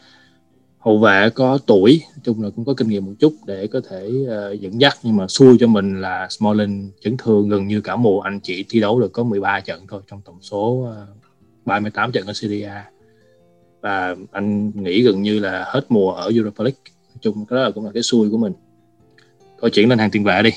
[0.87, 3.81] hậu vệ có tuổi nói chung là cũng có kinh nghiệm một chút để có
[3.91, 7.81] thể uh, dẫn dắt nhưng mà xui cho mình là Smalling chấn thương gần như
[7.81, 8.21] cả mùa.
[8.21, 11.07] Anh chỉ thi đấu được có 13 trận thôi trong tổng số uh, ờ,
[11.65, 12.91] 38 trận ở Serie A.
[13.81, 16.81] Và anh nghĩ gần như là hết mùa ở Europa League.
[16.87, 18.53] Nói chung đó là cũng là cái xui của mình.
[19.61, 20.51] Thôi chuyển lên hàng tiền vệ đi.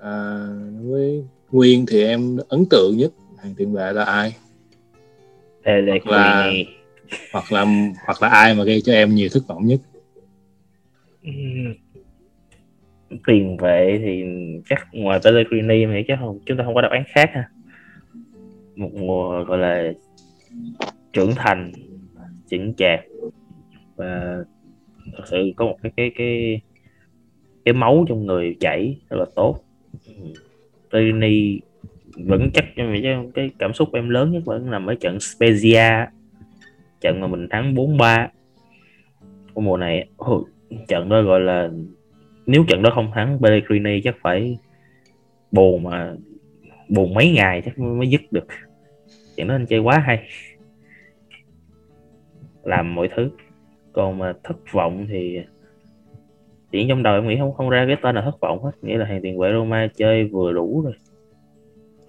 [0.00, 0.46] À,
[0.82, 4.36] với Nguyên thì em ấn tượng nhất hàng tiền vệ là ai?
[6.04, 6.50] Là
[7.32, 7.64] hoặc là
[8.06, 9.80] hoặc là ai mà gây cho em nhiều thất vọng nhất?
[13.26, 14.24] Tiền vệ thì
[14.68, 17.48] chắc ngoài Pellegrini thì chắc không, chúng ta không có đáp án khác ha.
[18.76, 19.92] Một mùa, gọi là,
[21.12, 21.72] trưởng thành,
[22.50, 23.00] chững chạc
[23.96, 24.36] và
[25.16, 26.60] thật sự có một cái cái cái
[27.64, 29.60] cái máu trong người chảy rất là tốt.
[30.92, 31.60] Pellegrini
[32.14, 32.94] vẫn chắc trong
[33.34, 36.06] cái cảm xúc em lớn nhất vẫn nằm ở trận Spezia
[37.04, 38.28] trận mà mình thắng 4-3
[39.54, 40.08] của mùa này
[40.88, 41.70] trận đó gọi là,
[42.46, 44.58] nếu trận đó không thắng, Pellegrini chắc phải
[45.52, 46.14] buồn mà
[46.88, 48.46] buồn mấy ngày chắc mới dứt được.
[49.36, 50.28] Chuyện đó anh chơi quá hay.
[52.62, 53.30] Làm mọi thứ.
[53.92, 55.38] Còn mà thất vọng thì
[56.72, 58.70] chỉ trong đầu em nghĩ không không ra cái tên là thất vọng hết.
[58.82, 60.94] Nghĩa là hàng tiền vệ Roma chơi vừa đủ rồi.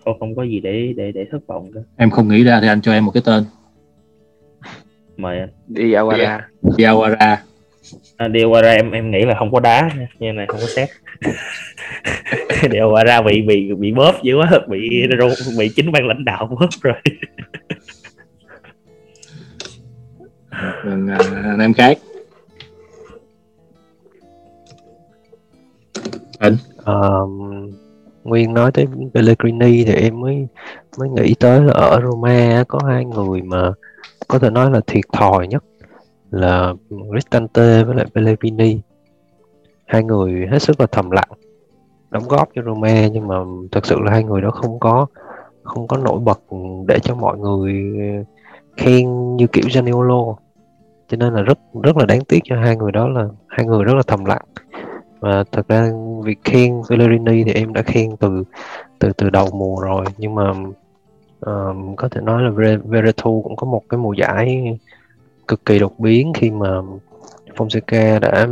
[0.06, 1.80] Không không có gì để để để thất vọng cả.
[1.98, 3.44] Em không nghĩ ra thì anh cho em một cái tên
[5.18, 5.50] mời anh.
[5.70, 6.42] Diawara.
[6.62, 7.38] Diawara.
[8.18, 10.08] À, Diawara em em nghĩ là không có đá nha.
[10.20, 10.90] Như này không có xét.
[12.72, 15.08] Diawara bị bị bị bóp dữ quá bị
[15.58, 16.96] bị chính ban lãnh đạo bóp rồi.
[20.84, 21.98] Còn à, anh em khác?
[26.40, 26.58] Anh.
[26.92, 27.30] Uh,
[28.26, 30.48] Nguyên nói tới Pellegrini thì em mới
[30.98, 33.72] mới nghĩ tới là ở Roma có hai người mà
[34.28, 35.64] có thể nói là thiệt thòi nhất
[36.32, 36.74] là
[37.12, 38.80] Cristante với lại Pellegrini.
[39.86, 41.30] Hai người hết sức là thầm lặng,
[42.10, 43.36] đóng góp cho Roma nhưng mà
[43.72, 45.06] thật sự là hai người đó không có
[45.64, 46.40] không có nổi bật
[46.88, 47.94] để cho mọi người
[48.78, 50.36] khen như kiểu Zaniolo.
[51.08, 53.84] Cho nên là rất rất là đáng tiếc cho hai người đó là, hai người
[53.84, 54.46] rất là thầm lặng.
[55.20, 55.92] Và thật ra
[56.24, 58.44] việc khen Pellegrini thì em đã khen từ
[59.00, 60.54] từ từ đầu mùa rồi, nhưng mà
[61.46, 64.78] um, có thể nói là Veretu cũng có một cái mùa giải
[65.48, 66.82] cực kỳ đột biến khi mà
[67.56, 68.48] Fonseca đã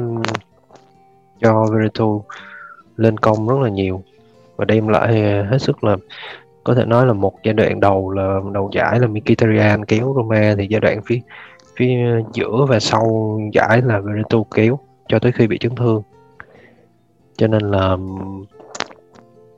[1.42, 2.24] cho Veretu
[2.98, 4.04] lên công rất là nhiều
[4.56, 5.98] và đem lại hết sức là
[6.64, 10.56] có thể nói là một giai đoạn đầu là đầu giải là Mkhitaryan kéo Roma
[10.58, 11.20] thì giai đoạn phía
[11.76, 16.04] phía giữa và sau giải là Veretu kéo cho tới khi bị chấn thương.
[17.38, 17.94] Cho nên là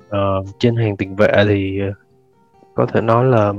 [0.08, 1.82] uh, trên hàng tiền vệ thì
[2.76, 3.54] có thể nói là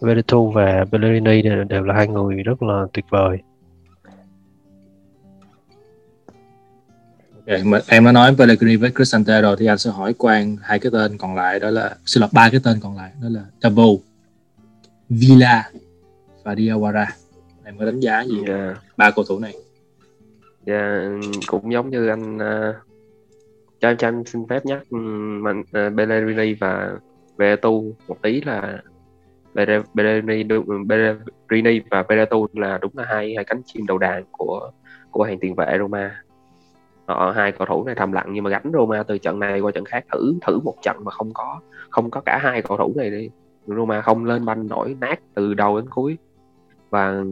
[0.00, 3.38] Veretout và Bellerini đều, đều là hai người rất là tuyệt vời
[7.48, 10.78] Okay, mà em đã nói Pellegrini với Cristante rồi thì anh sẽ hỏi Quang hai
[10.78, 13.44] cái tên còn lại đó là xin lỗi ba cái tên còn lại đó là
[13.62, 13.84] Dabo,
[15.08, 15.70] Villa
[16.44, 17.06] và Diawara
[17.64, 18.48] em có đánh giá gì yeah.
[18.48, 18.80] Dạ.
[18.96, 19.52] ba cầu thủ này
[20.66, 22.74] yeah, dạ, cũng giống như anh uh,
[23.80, 24.92] cho em cho em xin phép nhắc
[25.42, 26.90] mình uh, Bellerini và
[27.38, 28.82] Veretu một tí là
[29.94, 30.42] Bellerini
[30.86, 34.70] Bellerini và Beretu là đúng là hai hai cánh chim đầu đàn của
[35.10, 36.22] của hàng tiền vệ Roma.
[37.06, 39.72] Họ hai cầu thủ này thầm lặng nhưng mà gánh Roma từ trận này qua
[39.72, 42.92] trận khác thử thử một trận mà không có không có cả hai cầu thủ
[42.96, 43.30] này đi.
[43.66, 46.18] Roma không lên banh nổi nát từ đầu đến cuối.
[46.90, 47.22] Và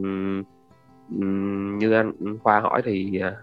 [1.77, 3.35] như anh Khoa hỏi thì à,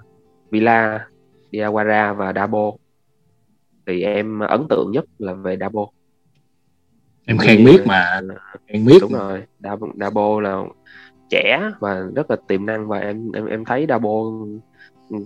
[0.51, 1.09] Villa,
[1.53, 2.73] Diawara và Dabo.
[3.87, 5.87] Thì em ấn tượng nhất là về Dabo
[7.27, 8.21] em khen biết mà
[8.69, 10.63] khen biết đúng rồi Dabo, Dabo là
[11.31, 14.11] trẻ và rất là tiềm năng và em em em thấy Dabo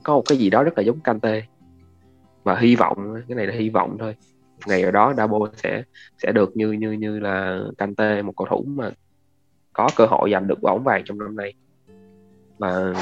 [0.04, 1.42] có một cái gì đó rất là giống Kante.
[2.44, 4.16] Và hy vọng cái này là hy vọng thôi.
[4.66, 5.82] Ngày ở đó Dabo sẽ
[6.22, 8.90] sẽ được như như như là Kante một cầu thủ mà
[9.72, 11.54] có cơ hội giành được bóng vàng trong năm nay.
[12.58, 12.94] Và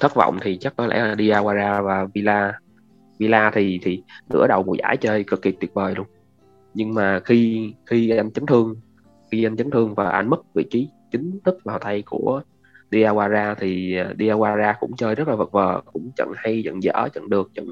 [0.00, 2.52] thất vọng thì chắc có lẽ là Diawara và Villa.
[3.18, 6.06] Villa thì thì nửa đầu mùa giải chơi cực kỳ tuyệt vời luôn
[6.78, 8.74] nhưng mà khi khi anh chấn thương
[9.30, 12.42] khi anh chấn thương và anh mất vị trí chính thức vào tay của
[12.90, 17.08] Diawara thì à, Diawara cũng chơi rất là vật vờ cũng trận hay trận dở
[17.12, 17.66] trận được trận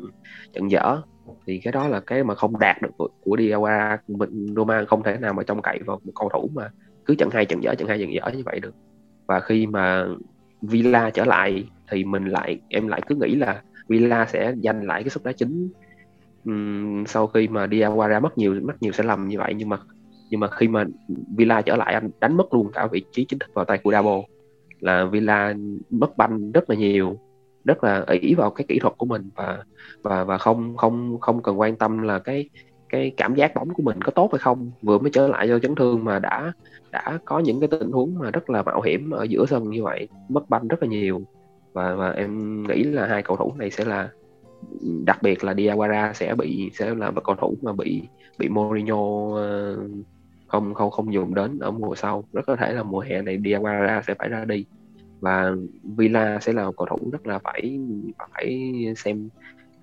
[0.53, 1.03] trận dở.
[1.47, 3.99] Thì cái đó là cái mà không đạt được của, của Diawara.
[4.09, 6.71] Mình Roma không thể nào mà trông cậy vào một cầu thủ mà
[7.05, 8.75] cứ trận hay trận dở trận hay trận dở như vậy được.
[9.27, 10.07] Và khi mà
[10.62, 15.03] Villa trở lại thì mình lại em lại cứ nghĩ là Villa sẽ giành lại
[15.03, 15.69] cái suất đá chính
[16.46, 19.54] um, sau khi mà đi qua ra mất nhiều mất nhiều sai lầm như vậy
[19.56, 19.78] nhưng mà
[20.30, 20.85] nhưng mà khi mà
[21.37, 23.92] Villa trở lại anh đánh mất luôn cả vị trí chính thức vào tay của
[23.92, 24.22] Dabo.
[24.80, 25.54] Là Villa
[25.90, 27.18] mất banh rất là nhiều
[27.64, 29.64] rất là ý vào cái kỹ thuật của mình và
[30.02, 32.48] và và không không không cần quan tâm là cái
[32.88, 34.70] cái cảm giác bóng của mình có tốt hay không.
[34.82, 36.53] Vừa mới trở lại do chấn thương mà đã
[36.92, 39.82] đã có những cái tình huống mà rất là mạo hiểm ở giữa sân như
[39.84, 41.22] vậy mất banh rất là nhiều.
[41.72, 44.09] Và và em nghĩ là hai cầu thủ này sẽ là
[45.04, 48.02] đặc biệt là Diawara sẽ bị sẽ là một cầu thủ mà bị
[48.38, 49.78] bị Mourinho ờ,
[50.46, 52.24] không không không dùng đến ở mùa sau.
[52.32, 54.64] Rất có thể là mùa hè này Diawara sẽ phải ra đi.
[55.20, 55.52] Và
[55.96, 57.78] Villa sẽ là một cầu thủ rất là phải
[58.18, 59.28] phải xem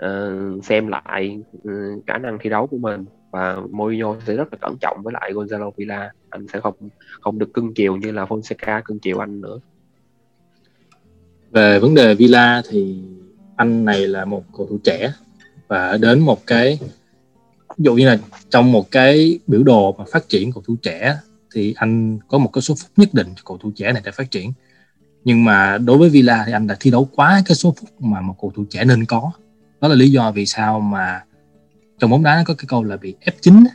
[0.06, 3.06] uh, xem lại uh, khả năng thi đấu của mình.
[3.32, 6.12] Và Mourinho sẽ rất là cẩn trọng với lại Gonzalo Villa.
[6.30, 6.76] Anh sẽ không
[7.22, 9.60] không được cưng chiều như là Fonseca cưng chiều anh nữa.
[11.52, 13.04] Về vấn đề Villa thì
[13.56, 15.14] anh này là một cầu thủ trẻ
[15.68, 16.80] và đến một cái
[17.78, 21.18] ví dụ như là trong một cái biểu đồ mà phát triển cầu thủ trẻ
[21.54, 24.12] thì anh có một cái số phút nhất định cho cầu thủ trẻ này để
[24.12, 24.54] phát triển.
[25.24, 28.22] Nhưng mà đối với Villa thì anh đã thi đấu quá cái số phút mà
[28.22, 29.32] một cầu thủ trẻ nên có.
[29.82, 31.24] Đó là lý do vì sao mà
[32.00, 33.66] trong bóng đá nó có cái câu là bị F9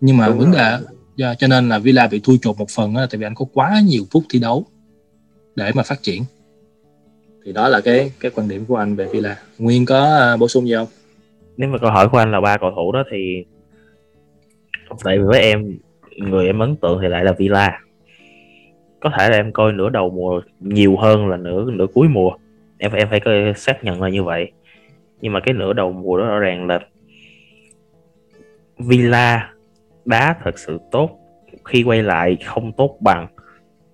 [0.00, 0.78] nhưng mà Đúng vấn đề
[1.16, 3.44] do cho nên là Villa bị thui chột một phần đó, tại vì anh có
[3.52, 4.66] quá nhiều phút thi đấu
[5.56, 6.22] để mà phát triển
[7.48, 9.36] thì đó là cái cái quan điểm của anh về Villa.
[9.58, 10.86] Nguyên có uh, bổ sung gì không?
[11.56, 13.44] Nếu mà câu hỏi của anh là ba cầu thủ đó thì
[15.04, 15.78] tại vì với em
[16.16, 17.80] người em ấn tượng thì lại là Villa.
[19.00, 22.30] Có thể là em coi nửa đầu mùa nhiều hơn là nửa nửa cuối mùa.
[22.78, 24.52] Em em phải coi, xác nhận là như vậy.
[25.20, 26.80] Nhưng mà cái nửa đầu mùa đó rõ ràng là
[28.78, 29.52] Villa
[30.04, 31.10] đá thật sự tốt.
[31.64, 33.26] Khi quay lại không tốt bằng.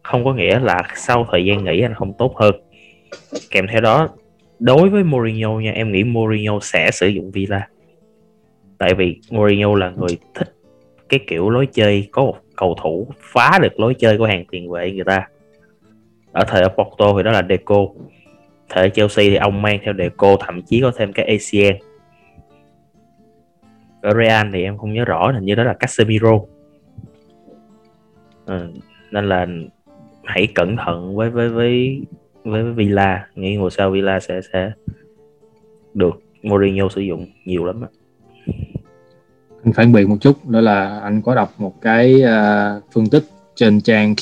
[0.03, 2.55] Không có nghĩa là sau thời gian nghỉ anh không tốt hơn
[3.51, 4.09] kèm theo đó
[4.59, 7.69] đối với Mourinho nha em nghĩ Mourinho sẽ sử dụng Villa.
[8.79, 10.55] Tại vì Mourinho là người thích
[11.09, 14.71] cái kiểu lối chơi có một cầu thủ phá được lối chơi của hàng tiền
[14.71, 15.29] vệ người ta.
[16.33, 17.87] Ở thời ở Porto thì đó là Deco.
[18.69, 21.79] Thời Chelsea thì ông mang theo Deco thậm chí có thêm cái ACN
[24.05, 26.41] ở Real thì em không nhớ rõ hình như đó là Casemiro.
[28.47, 28.69] Ừ,
[29.11, 29.47] nên là
[30.25, 32.01] hãy cẩn thận với với với
[32.45, 34.73] với, Villa nghĩ mùa sau Villa sẽ sẽ
[35.95, 37.85] được Mourinho sử dụng nhiều lắm
[39.65, 43.25] anh phản biện một chút đó là anh có đọc một cái uh, phân tích
[43.55, 44.15] trên trang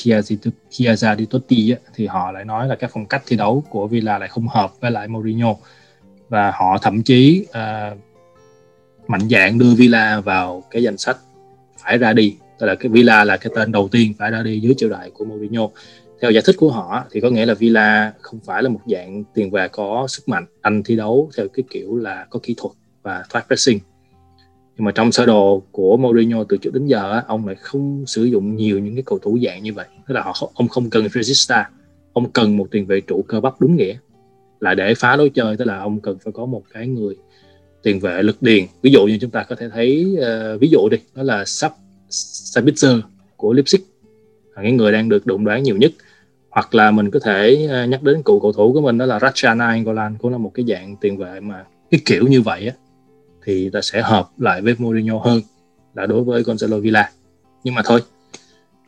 [0.69, 4.17] Chiesa di Totti thì họ lại nói là cái phong cách thi đấu của Villa
[4.17, 5.55] lại không hợp với lại Mourinho.
[6.29, 7.97] Và họ thậm chí uh,
[9.07, 11.17] mạnh dạng đưa Villa vào cái danh sách
[11.77, 12.35] phải ra đi.
[12.59, 15.11] Tức là cái Villa là cái tên đầu tiên phải ra đi dưới triều đại
[15.13, 15.69] của Mourinho
[16.23, 19.23] theo giải thích của họ thì có nghĩa là Villa không phải là một dạng
[19.33, 22.73] tiền vệ có sức mạnh anh thi đấu theo cái kiểu là có kỹ thuật
[23.01, 23.79] và thoát pressing.
[24.77, 28.23] Nhưng mà trong sơ đồ của Mourinho từ trước đến giờ ông lại không sử
[28.23, 29.85] dụng nhiều những cái cầu thủ dạng như vậy.
[30.07, 31.69] Tức là họ ông không cần Regista
[32.13, 33.95] ông cần một tiền vệ trụ cơ bắp đúng nghĩa.
[34.59, 37.15] Là để phá lối chơi tức là ông cần phải có một cái người
[37.83, 38.65] tiền vệ lực điền.
[38.81, 41.73] Ví dụ như chúng ta có thể thấy uh, ví dụ đi đó là sắp
[42.09, 43.01] Sabitzer
[43.37, 43.79] của Leipzig.
[44.55, 45.91] Là cái người đang được đụng đoán nhiều nhất
[46.53, 49.19] hoặc là mình có thể ờ, nhắc đến cựu cầu thủ của mình đó là
[49.19, 52.73] Rachana Angolan cũng là một cái dạng tiền vệ mà cái kiểu như vậy á
[53.45, 55.41] thì ta sẽ hợp lại với Mourinho hơn
[55.93, 57.11] là đối với Gonzalo Villa.
[57.63, 58.01] Nhưng mà thôi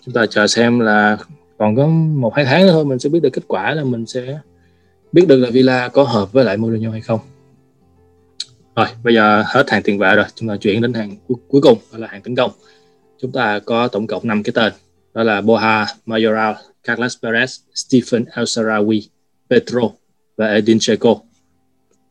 [0.05, 1.17] chúng ta chờ xem là
[1.57, 4.05] còn có một hai tháng nữa thôi mình sẽ biết được kết quả là mình
[4.05, 4.39] sẽ
[5.11, 7.19] biết được là Villa có hợp với lại Mourinho hay không.
[8.75, 11.77] Rồi bây giờ hết hàng tiền vệ rồi chúng ta chuyển đến hàng cuối cùng
[11.91, 12.51] đó là hàng tấn công.
[13.21, 14.73] Chúng ta có tổng cộng 5 cái tên
[15.13, 16.55] đó là Boha, Mayoral,
[16.85, 19.01] Carlos Perez, Stephen El Sarawi,
[19.49, 19.81] Petro
[20.37, 21.15] và Edin Checo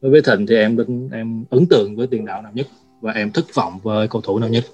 [0.00, 0.76] đối với thịnh thì em
[1.12, 2.66] em ấn tượng với tiền đạo nào nhất
[3.00, 4.64] và em thất vọng với cầu thủ nào nhất?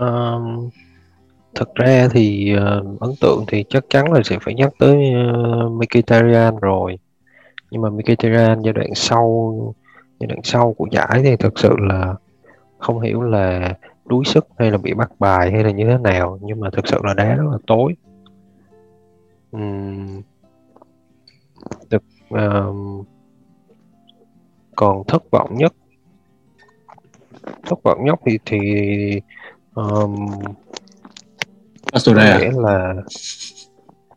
[0.00, 0.70] Um,
[1.54, 5.72] thật ra thì uh, ấn tượng thì chắc chắn là sẽ phải nhắc tới uh,
[5.72, 6.98] Mkhitaryan rồi.
[7.70, 9.74] Nhưng mà Mkhitaryan giai đoạn sau
[10.20, 12.14] giai đoạn sau của giải thì thật sự là
[12.78, 13.74] không hiểu là
[14.06, 16.88] đuối sức hay là bị bắt bài hay là như thế nào nhưng mà thực
[16.88, 17.94] sự là đá rất là tối.
[19.56, 20.22] Uhm,
[21.90, 22.02] thực
[22.34, 23.06] uh,
[24.76, 25.72] còn thất vọng nhất
[27.66, 28.60] thất vọng nhất thì thì
[29.74, 30.28] um,
[31.92, 32.94] Pastore nghĩa là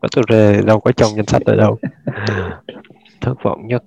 [0.02, 1.78] Pastore đâu có trong danh sách ở đâu.
[3.22, 3.84] Thất vọng nhất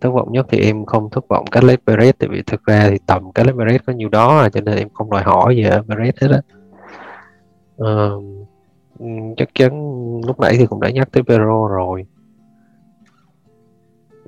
[0.00, 2.98] thất vọng nhất thì em không thất vọng Carles Perez tại vì thực ra thì
[3.06, 5.82] tầm Carles Perez có nhiều đó à, cho nên em không đòi hỏi gì ở
[5.88, 6.40] Perez hết á.
[7.82, 8.24] Uh,
[9.36, 9.70] chắc chắn
[10.26, 12.06] lúc nãy thì cũng đã nhắc tới Pero rồi.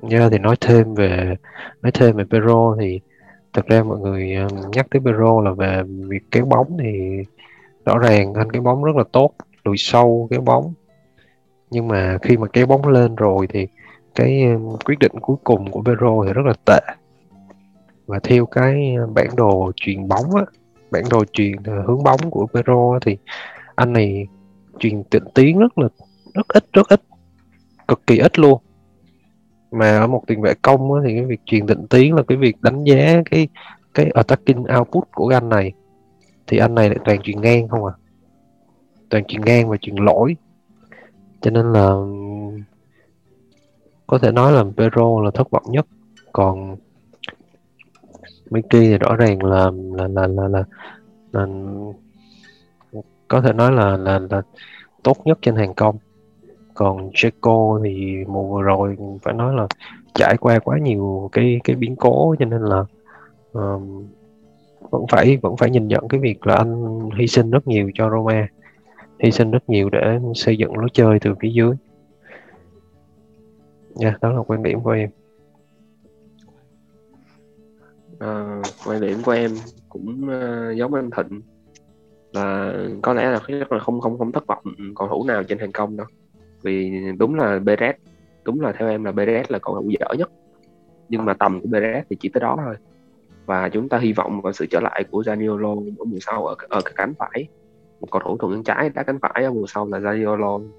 [0.09, 1.35] Yeah, thì nói thêm về
[1.81, 2.99] nói thêm về Pero thì
[3.53, 4.35] thật ra mọi người
[4.71, 7.23] nhắc tới Pero là về việc kéo bóng thì
[7.85, 9.31] rõ ràng anh kéo bóng rất là tốt
[9.63, 10.73] lùi sâu kéo bóng.
[11.71, 13.67] Nhưng mà khi mà kéo bóng lên rồi thì
[14.19, 16.79] cái ờ, quyết định cuối cùng của Pedro thì rất là tệ.
[18.05, 20.43] Và theo cái ờ, bản đồ truyền bóng á
[20.91, 23.17] bản đồ truyền ờ, hướng bóng của Pedro thì
[23.75, 24.27] anh này
[24.79, 25.87] truyền tịnh tiến rất là
[26.33, 27.01] rất ít rất ít
[27.87, 28.61] cực kỳ ít luôn.
[29.71, 32.37] Mà ở một tiền vệ công á, thì cái việc truyền định tiến là cái
[32.37, 33.47] việc đánh giá cái
[33.93, 35.71] cái attacking output của anh này.
[36.47, 37.93] Thì anh này lại toàn truyền ngang không à.
[39.09, 40.35] Toàn truyền ngang và truyền lỗi.
[41.41, 41.95] Cho nên là
[44.09, 45.85] có thể nói là Pedro là thất vọng nhất.
[46.31, 46.77] Còn
[48.49, 50.63] Mickey thì rõ ràng là là là là là,
[51.31, 51.47] là
[53.27, 54.41] có thể nói là là là
[55.03, 55.97] tốt nhất trên hàng công.
[56.73, 59.67] Còn Checo thì mùa vừa rồi phải nói là
[60.13, 62.85] trải qua quá nhiều cái cái biến cố cho nên là
[63.53, 64.07] um,
[64.89, 68.09] vẫn phải vẫn phải nhìn nhận cái việc là anh hy sinh rất nhiều cho
[68.09, 68.47] Roma
[69.19, 71.75] hy sinh rất nhiều để xây dựng lối chơi từ phía dưới
[73.95, 75.09] nha yeah, đó là quan điểm của em.
[78.19, 79.51] À, quan điểm của em
[79.89, 81.41] cũng uh, giống anh Thịnh
[82.33, 84.63] là có lẽ là rất là không không không thất vọng
[84.95, 86.07] cầu thủ nào trên thành công đâu.
[86.61, 87.93] Vì đúng là Perez
[88.43, 90.31] đúng là theo em là Perez là cầu thủ dở nhất.
[91.09, 92.75] Nhưng mà tầm của Perez thì chỉ tới đó thôi.
[93.45, 96.55] Và chúng ta hy vọng vào sự trở lại của Zaniolo ở mùa sau ở,
[96.69, 97.47] ở cái cánh phải.
[97.99, 100.69] Một cầu thủ thuận cánh trái đá cánh phải ở mùa sau là Zaniolo.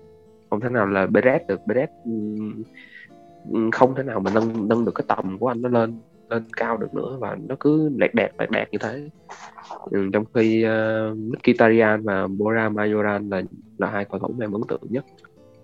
[0.51, 1.61] Không thể nào là Perez được.
[1.67, 1.87] Perez
[3.73, 6.77] không thể nào mà nâng nâng được cái tầm của anh nó lên lên cao
[6.77, 9.09] được nữa và nó cứ lẹt đẹt lẹt đẹt như thế.
[9.91, 13.43] Ừ, trong khi uh, Mkhitaryan và Bora Majoran là
[13.79, 15.05] là hai cầu thủ em ấn tượng nhất.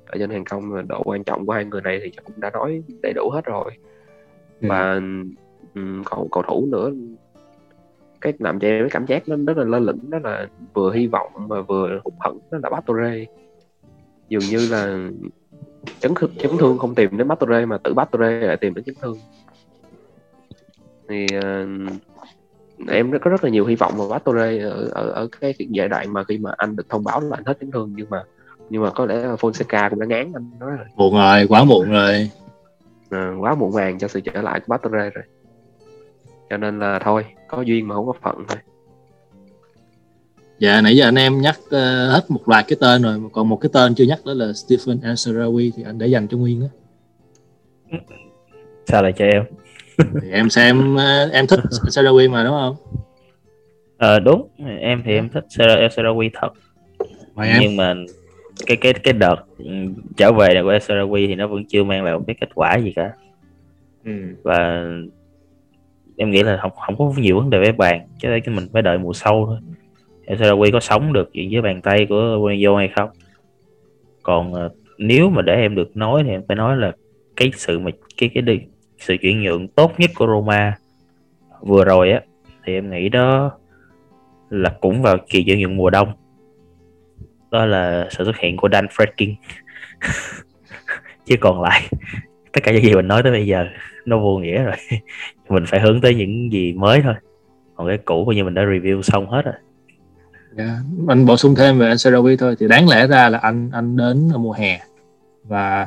[0.06, 2.50] Ở trên hàng công và độ quan trọng của hai người này thì cũng đã
[2.50, 3.72] nói đầy đủ hết rồi.
[4.60, 4.68] Ừ.
[4.68, 5.00] và
[5.74, 6.90] um, cầu cầu thủ nữa
[8.20, 10.92] cái làm cho em cái cảm giác nó rất là lơ lửng đó là vừa
[10.92, 13.24] hy vọng mà vừa hụt hẫng đó là Pastore.
[14.28, 15.08] Dường như là
[16.00, 19.18] chấn chấn thương không tìm đến Pastore mà tự Pastore lại tìm đến chấn thương.
[21.08, 25.54] Thì uh, em có rất là nhiều hy vọng vào Pastore ở, ở ở cái
[25.58, 27.92] giai đoạn mà khi mà anh được thông báo là anh hết chấn thương.
[27.96, 28.22] Nhưng mà
[28.70, 30.86] nhưng mà có lẽ Fonseca cũng đã ngán anh nói rồi.
[30.96, 32.30] Muộn rồi quá muộn rồi.
[33.10, 35.24] À, quá muộn màng cho sự trở lại của Pastore rồi.
[36.50, 38.58] Cho nên là thôi có duyên mà không có phận thôi
[40.58, 41.72] dạ nãy giờ anh em nhắc uh,
[42.12, 45.00] hết một loạt cái tên rồi còn một cái tên chưa nhắc đó là Stephen
[45.00, 46.66] Ansarawi thì anh để dành cho Nguyên đó
[48.86, 49.44] sao lại cho em?
[50.22, 52.76] Thì em xem uh, em thích Ansarawi mà đúng không?
[53.98, 54.48] Ờ đúng.
[54.80, 56.48] Em thì em thích Ansarawi thật.
[57.34, 57.58] Mà em?
[57.60, 57.94] nhưng mà
[58.66, 59.70] cái cái cái đợt ừ,
[60.16, 62.78] trở về này của Ansarawi thì nó vẫn chưa mang lại một cái kết quả
[62.78, 63.12] gì cả.
[64.04, 64.12] Ừ.
[64.42, 64.84] và
[66.16, 68.82] em nghĩ là không không có nhiều vấn đề với bàn cho nên mình phải
[68.82, 69.58] đợi mùa sau thôi
[70.26, 73.10] SRW có sống được chuyện với bàn tay của Mourinho hay không?
[74.22, 76.92] Còn uh, nếu mà để em được nói thì em phải nói là
[77.36, 78.60] cái sự mà cái cái đi
[78.98, 80.74] sự chuyển nhượng tốt nhất của Roma
[81.60, 82.20] vừa rồi á
[82.64, 83.52] thì em nghĩ đó
[84.50, 86.08] là cũng vào kỳ chuyển nhượng mùa đông.
[87.50, 89.34] Đó là sự xuất hiện của Dan Fredkin.
[91.24, 91.82] Chứ còn lại
[92.52, 93.66] tất cả những gì mình nói tới bây giờ
[94.04, 94.74] nó vô nghĩa rồi.
[95.48, 97.14] Mình phải hướng tới những gì mới thôi.
[97.74, 99.54] Còn cái cũ coi như mình đã review xong hết rồi
[100.56, 100.78] yeah.
[101.08, 102.56] Anh bổ sung thêm về anh Serawi thôi.
[102.58, 104.80] Thì đáng lẽ ra là anh anh đến ở mùa hè.
[105.44, 105.86] Và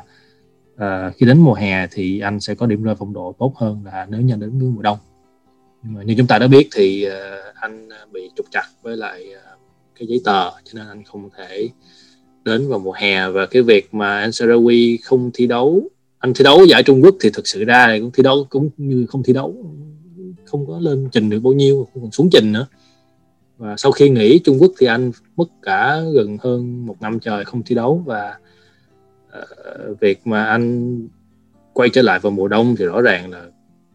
[0.75, 3.81] uh, khi đến mùa hè thì anh sẽ có điểm rơi phong độ tốt hơn
[3.85, 4.97] là nếu như đến mùa đông.
[5.83, 9.25] Nhưng mà như chúng ta đã biết thì uh, anh bị trục trặc với lại
[9.33, 9.59] uh,
[9.99, 10.49] cái giấy tờ.
[10.49, 11.69] Cho nên anh không thể
[12.43, 13.29] đến vào mùa hè.
[13.29, 15.89] Và cái việc mà anh Serawi không thi đấu
[16.19, 18.69] anh thi đấu giải Trung Quốc thì thực sự ra thì cũng thi đấu cũng
[18.77, 19.55] như không thi đấu
[20.45, 22.67] không có lên trình được bao nhiêu không còn xuống trình nữa
[23.59, 27.45] và sau khi nghỉ Trung Quốc thì anh mất cả gần hơn một năm trời
[27.45, 28.37] không thi đấu và
[29.39, 31.07] uh, việc mà anh
[31.73, 33.45] quay trở lại vào mùa đông thì rõ ràng là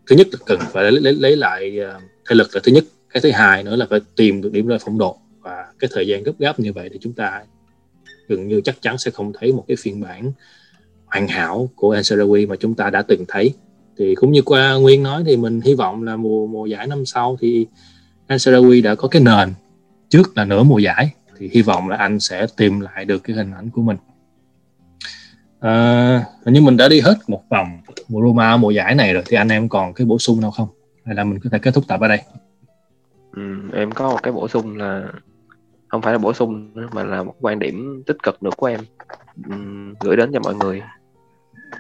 [0.07, 2.85] thứ nhất là cần phải lấy, lấy, lấy lại uh, thể lực là thứ nhất.
[3.11, 6.07] Cái thứ hai nữa là phải tìm được điểm rơi phong độ và cái thời
[6.07, 7.43] gian gấp gáp như vậy thì chúng ta
[8.29, 10.33] gần như chắc chắn sẽ không thấy một cái phiên bản
[11.07, 13.55] hoàn hảo của Ansarawi mà chúng ta đã từng thấy.
[13.99, 17.07] Thì cũng như qua Nguyên nói thì mình hy vọng là mùa mùa giải năm
[17.07, 17.67] sau thì
[18.29, 19.55] Ansarawi đã có cái nền
[20.09, 23.37] trước là nửa mùa giải thì hy vọng là anh sẽ tìm lại được cái
[23.37, 23.97] hình ảnh của mình.
[25.61, 27.69] À, nhưng mình đã đi hết một vòng
[28.09, 30.69] mùa Roma mùa giải này rồi thì anh em còn cái bổ sung nào không?
[31.05, 32.21] Hay là mình có thể kết thúc tập ở đây?
[33.33, 35.09] Ừ, em có một cái bổ sung là
[35.89, 38.81] không phải là bổ sung mà là một quan điểm tích cực nữa của em.
[39.49, 40.83] Um, gửi đến cho mọi người.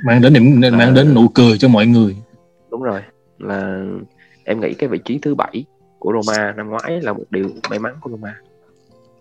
[0.06, 2.16] Mang đến điểm mang à, đến nụ cười cho mọi người.
[2.70, 3.02] Đúng rồi
[3.38, 3.84] là
[4.44, 5.64] em nghĩ cái vị trí thứ bảy
[6.04, 8.40] của Roma năm ngoái là một điều may mắn của Roma.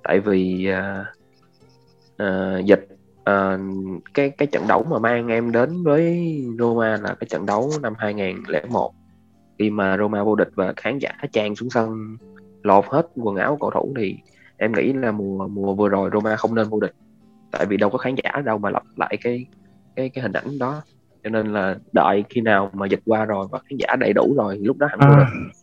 [0.04, 1.06] Tại vì uh,
[2.24, 2.88] uh, dịch
[3.30, 3.60] uh,
[4.14, 7.94] cái cái trận đấu mà mang em đến với Roma là cái trận đấu năm
[7.98, 8.94] 2001
[9.60, 12.18] khi mà Roma vô địch và khán giả tràn xuống sân
[12.64, 14.18] lột hết quần áo cầu thủ thì
[14.58, 16.94] em nghĩ là mùa mùa vừa rồi Roma không nên vô địch.
[17.52, 19.46] Tại vì đâu có khán giả đâu mà lặp lại cái
[19.96, 20.82] cái cái hình ảnh đó.
[21.24, 24.34] Cho nên là đợi khi nào mà dịch qua rồi và khán giả đầy đủ
[24.38, 25.63] rồi thì lúc đó hẳn vô địch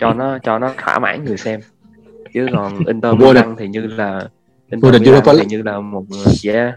[0.00, 1.60] cho nó cho nó thỏa mãn người xem.
[2.34, 4.28] Chứ còn Inter Milan thì như là
[4.70, 6.04] Inter Milan thì như là một
[6.44, 6.74] yeah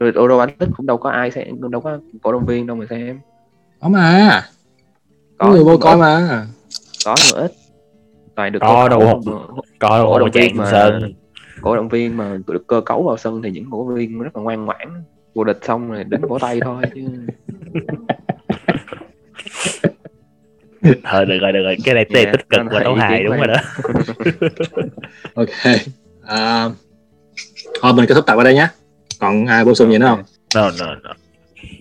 [0.00, 2.84] rồi Euro tích cũng đâu có ai xem đâu có cổ động viên đâu mà
[2.90, 3.20] xem.
[3.80, 4.42] Có mà.
[5.38, 6.46] Có người vô coi mà.
[7.04, 7.52] có nhưng ít.
[8.34, 9.20] Toàn được có đâu.
[9.78, 11.12] có đâu cổ động viên mà sân.
[11.62, 14.36] cổ động viên mà được cơ cấu vào sân thì những cổ động viên rất
[14.36, 15.04] là ngoan ngoãn.
[15.34, 17.02] Vô địch xong rồi đến vỗ tay thôi chứ
[21.04, 21.76] thôi được rồi được rồi.
[21.84, 23.56] Cái này yeah, tích cực và đấu hài đúng rồi đó.
[25.34, 25.48] ok.
[26.26, 26.68] À,
[27.82, 28.68] thôi mình kết thúc tập ở đây nhé.
[29.18, 30.22] Còn ai bổ sung gì nữa không?
[30.54, 31.14] No no no.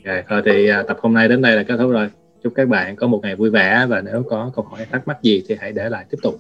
[0.06, 2.10] Okay, thôi thì uh, tập hôm nay đến đây là kết thúc rồi.
[2.44, 5.18] Chúc các bạn có một ngày vui vẻ và nếu có câu hỏi thắc mắc
[5.22, 6.36] gì thì hãy để lại tiếp tục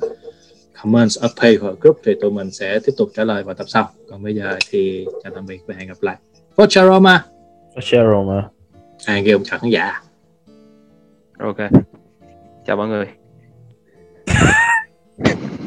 [0.82, 3.66] comments ở page hoặc group thì tụi mình sẽ tiếp tục trả lời vào tập
[3.68, 3.90] sau.
[4.10, 6.16] Còn bây giờ thì chào tạm biệt và hẹn gặp lại.
[6.56, 7.26] Voce Roma.
[7.76, 8.44] Voce Roma.
[9.06, 10.02] À kêu ông chào khán giả.
[11.40, 11.58] Ok
[12.66, 13.08] chào mọi người.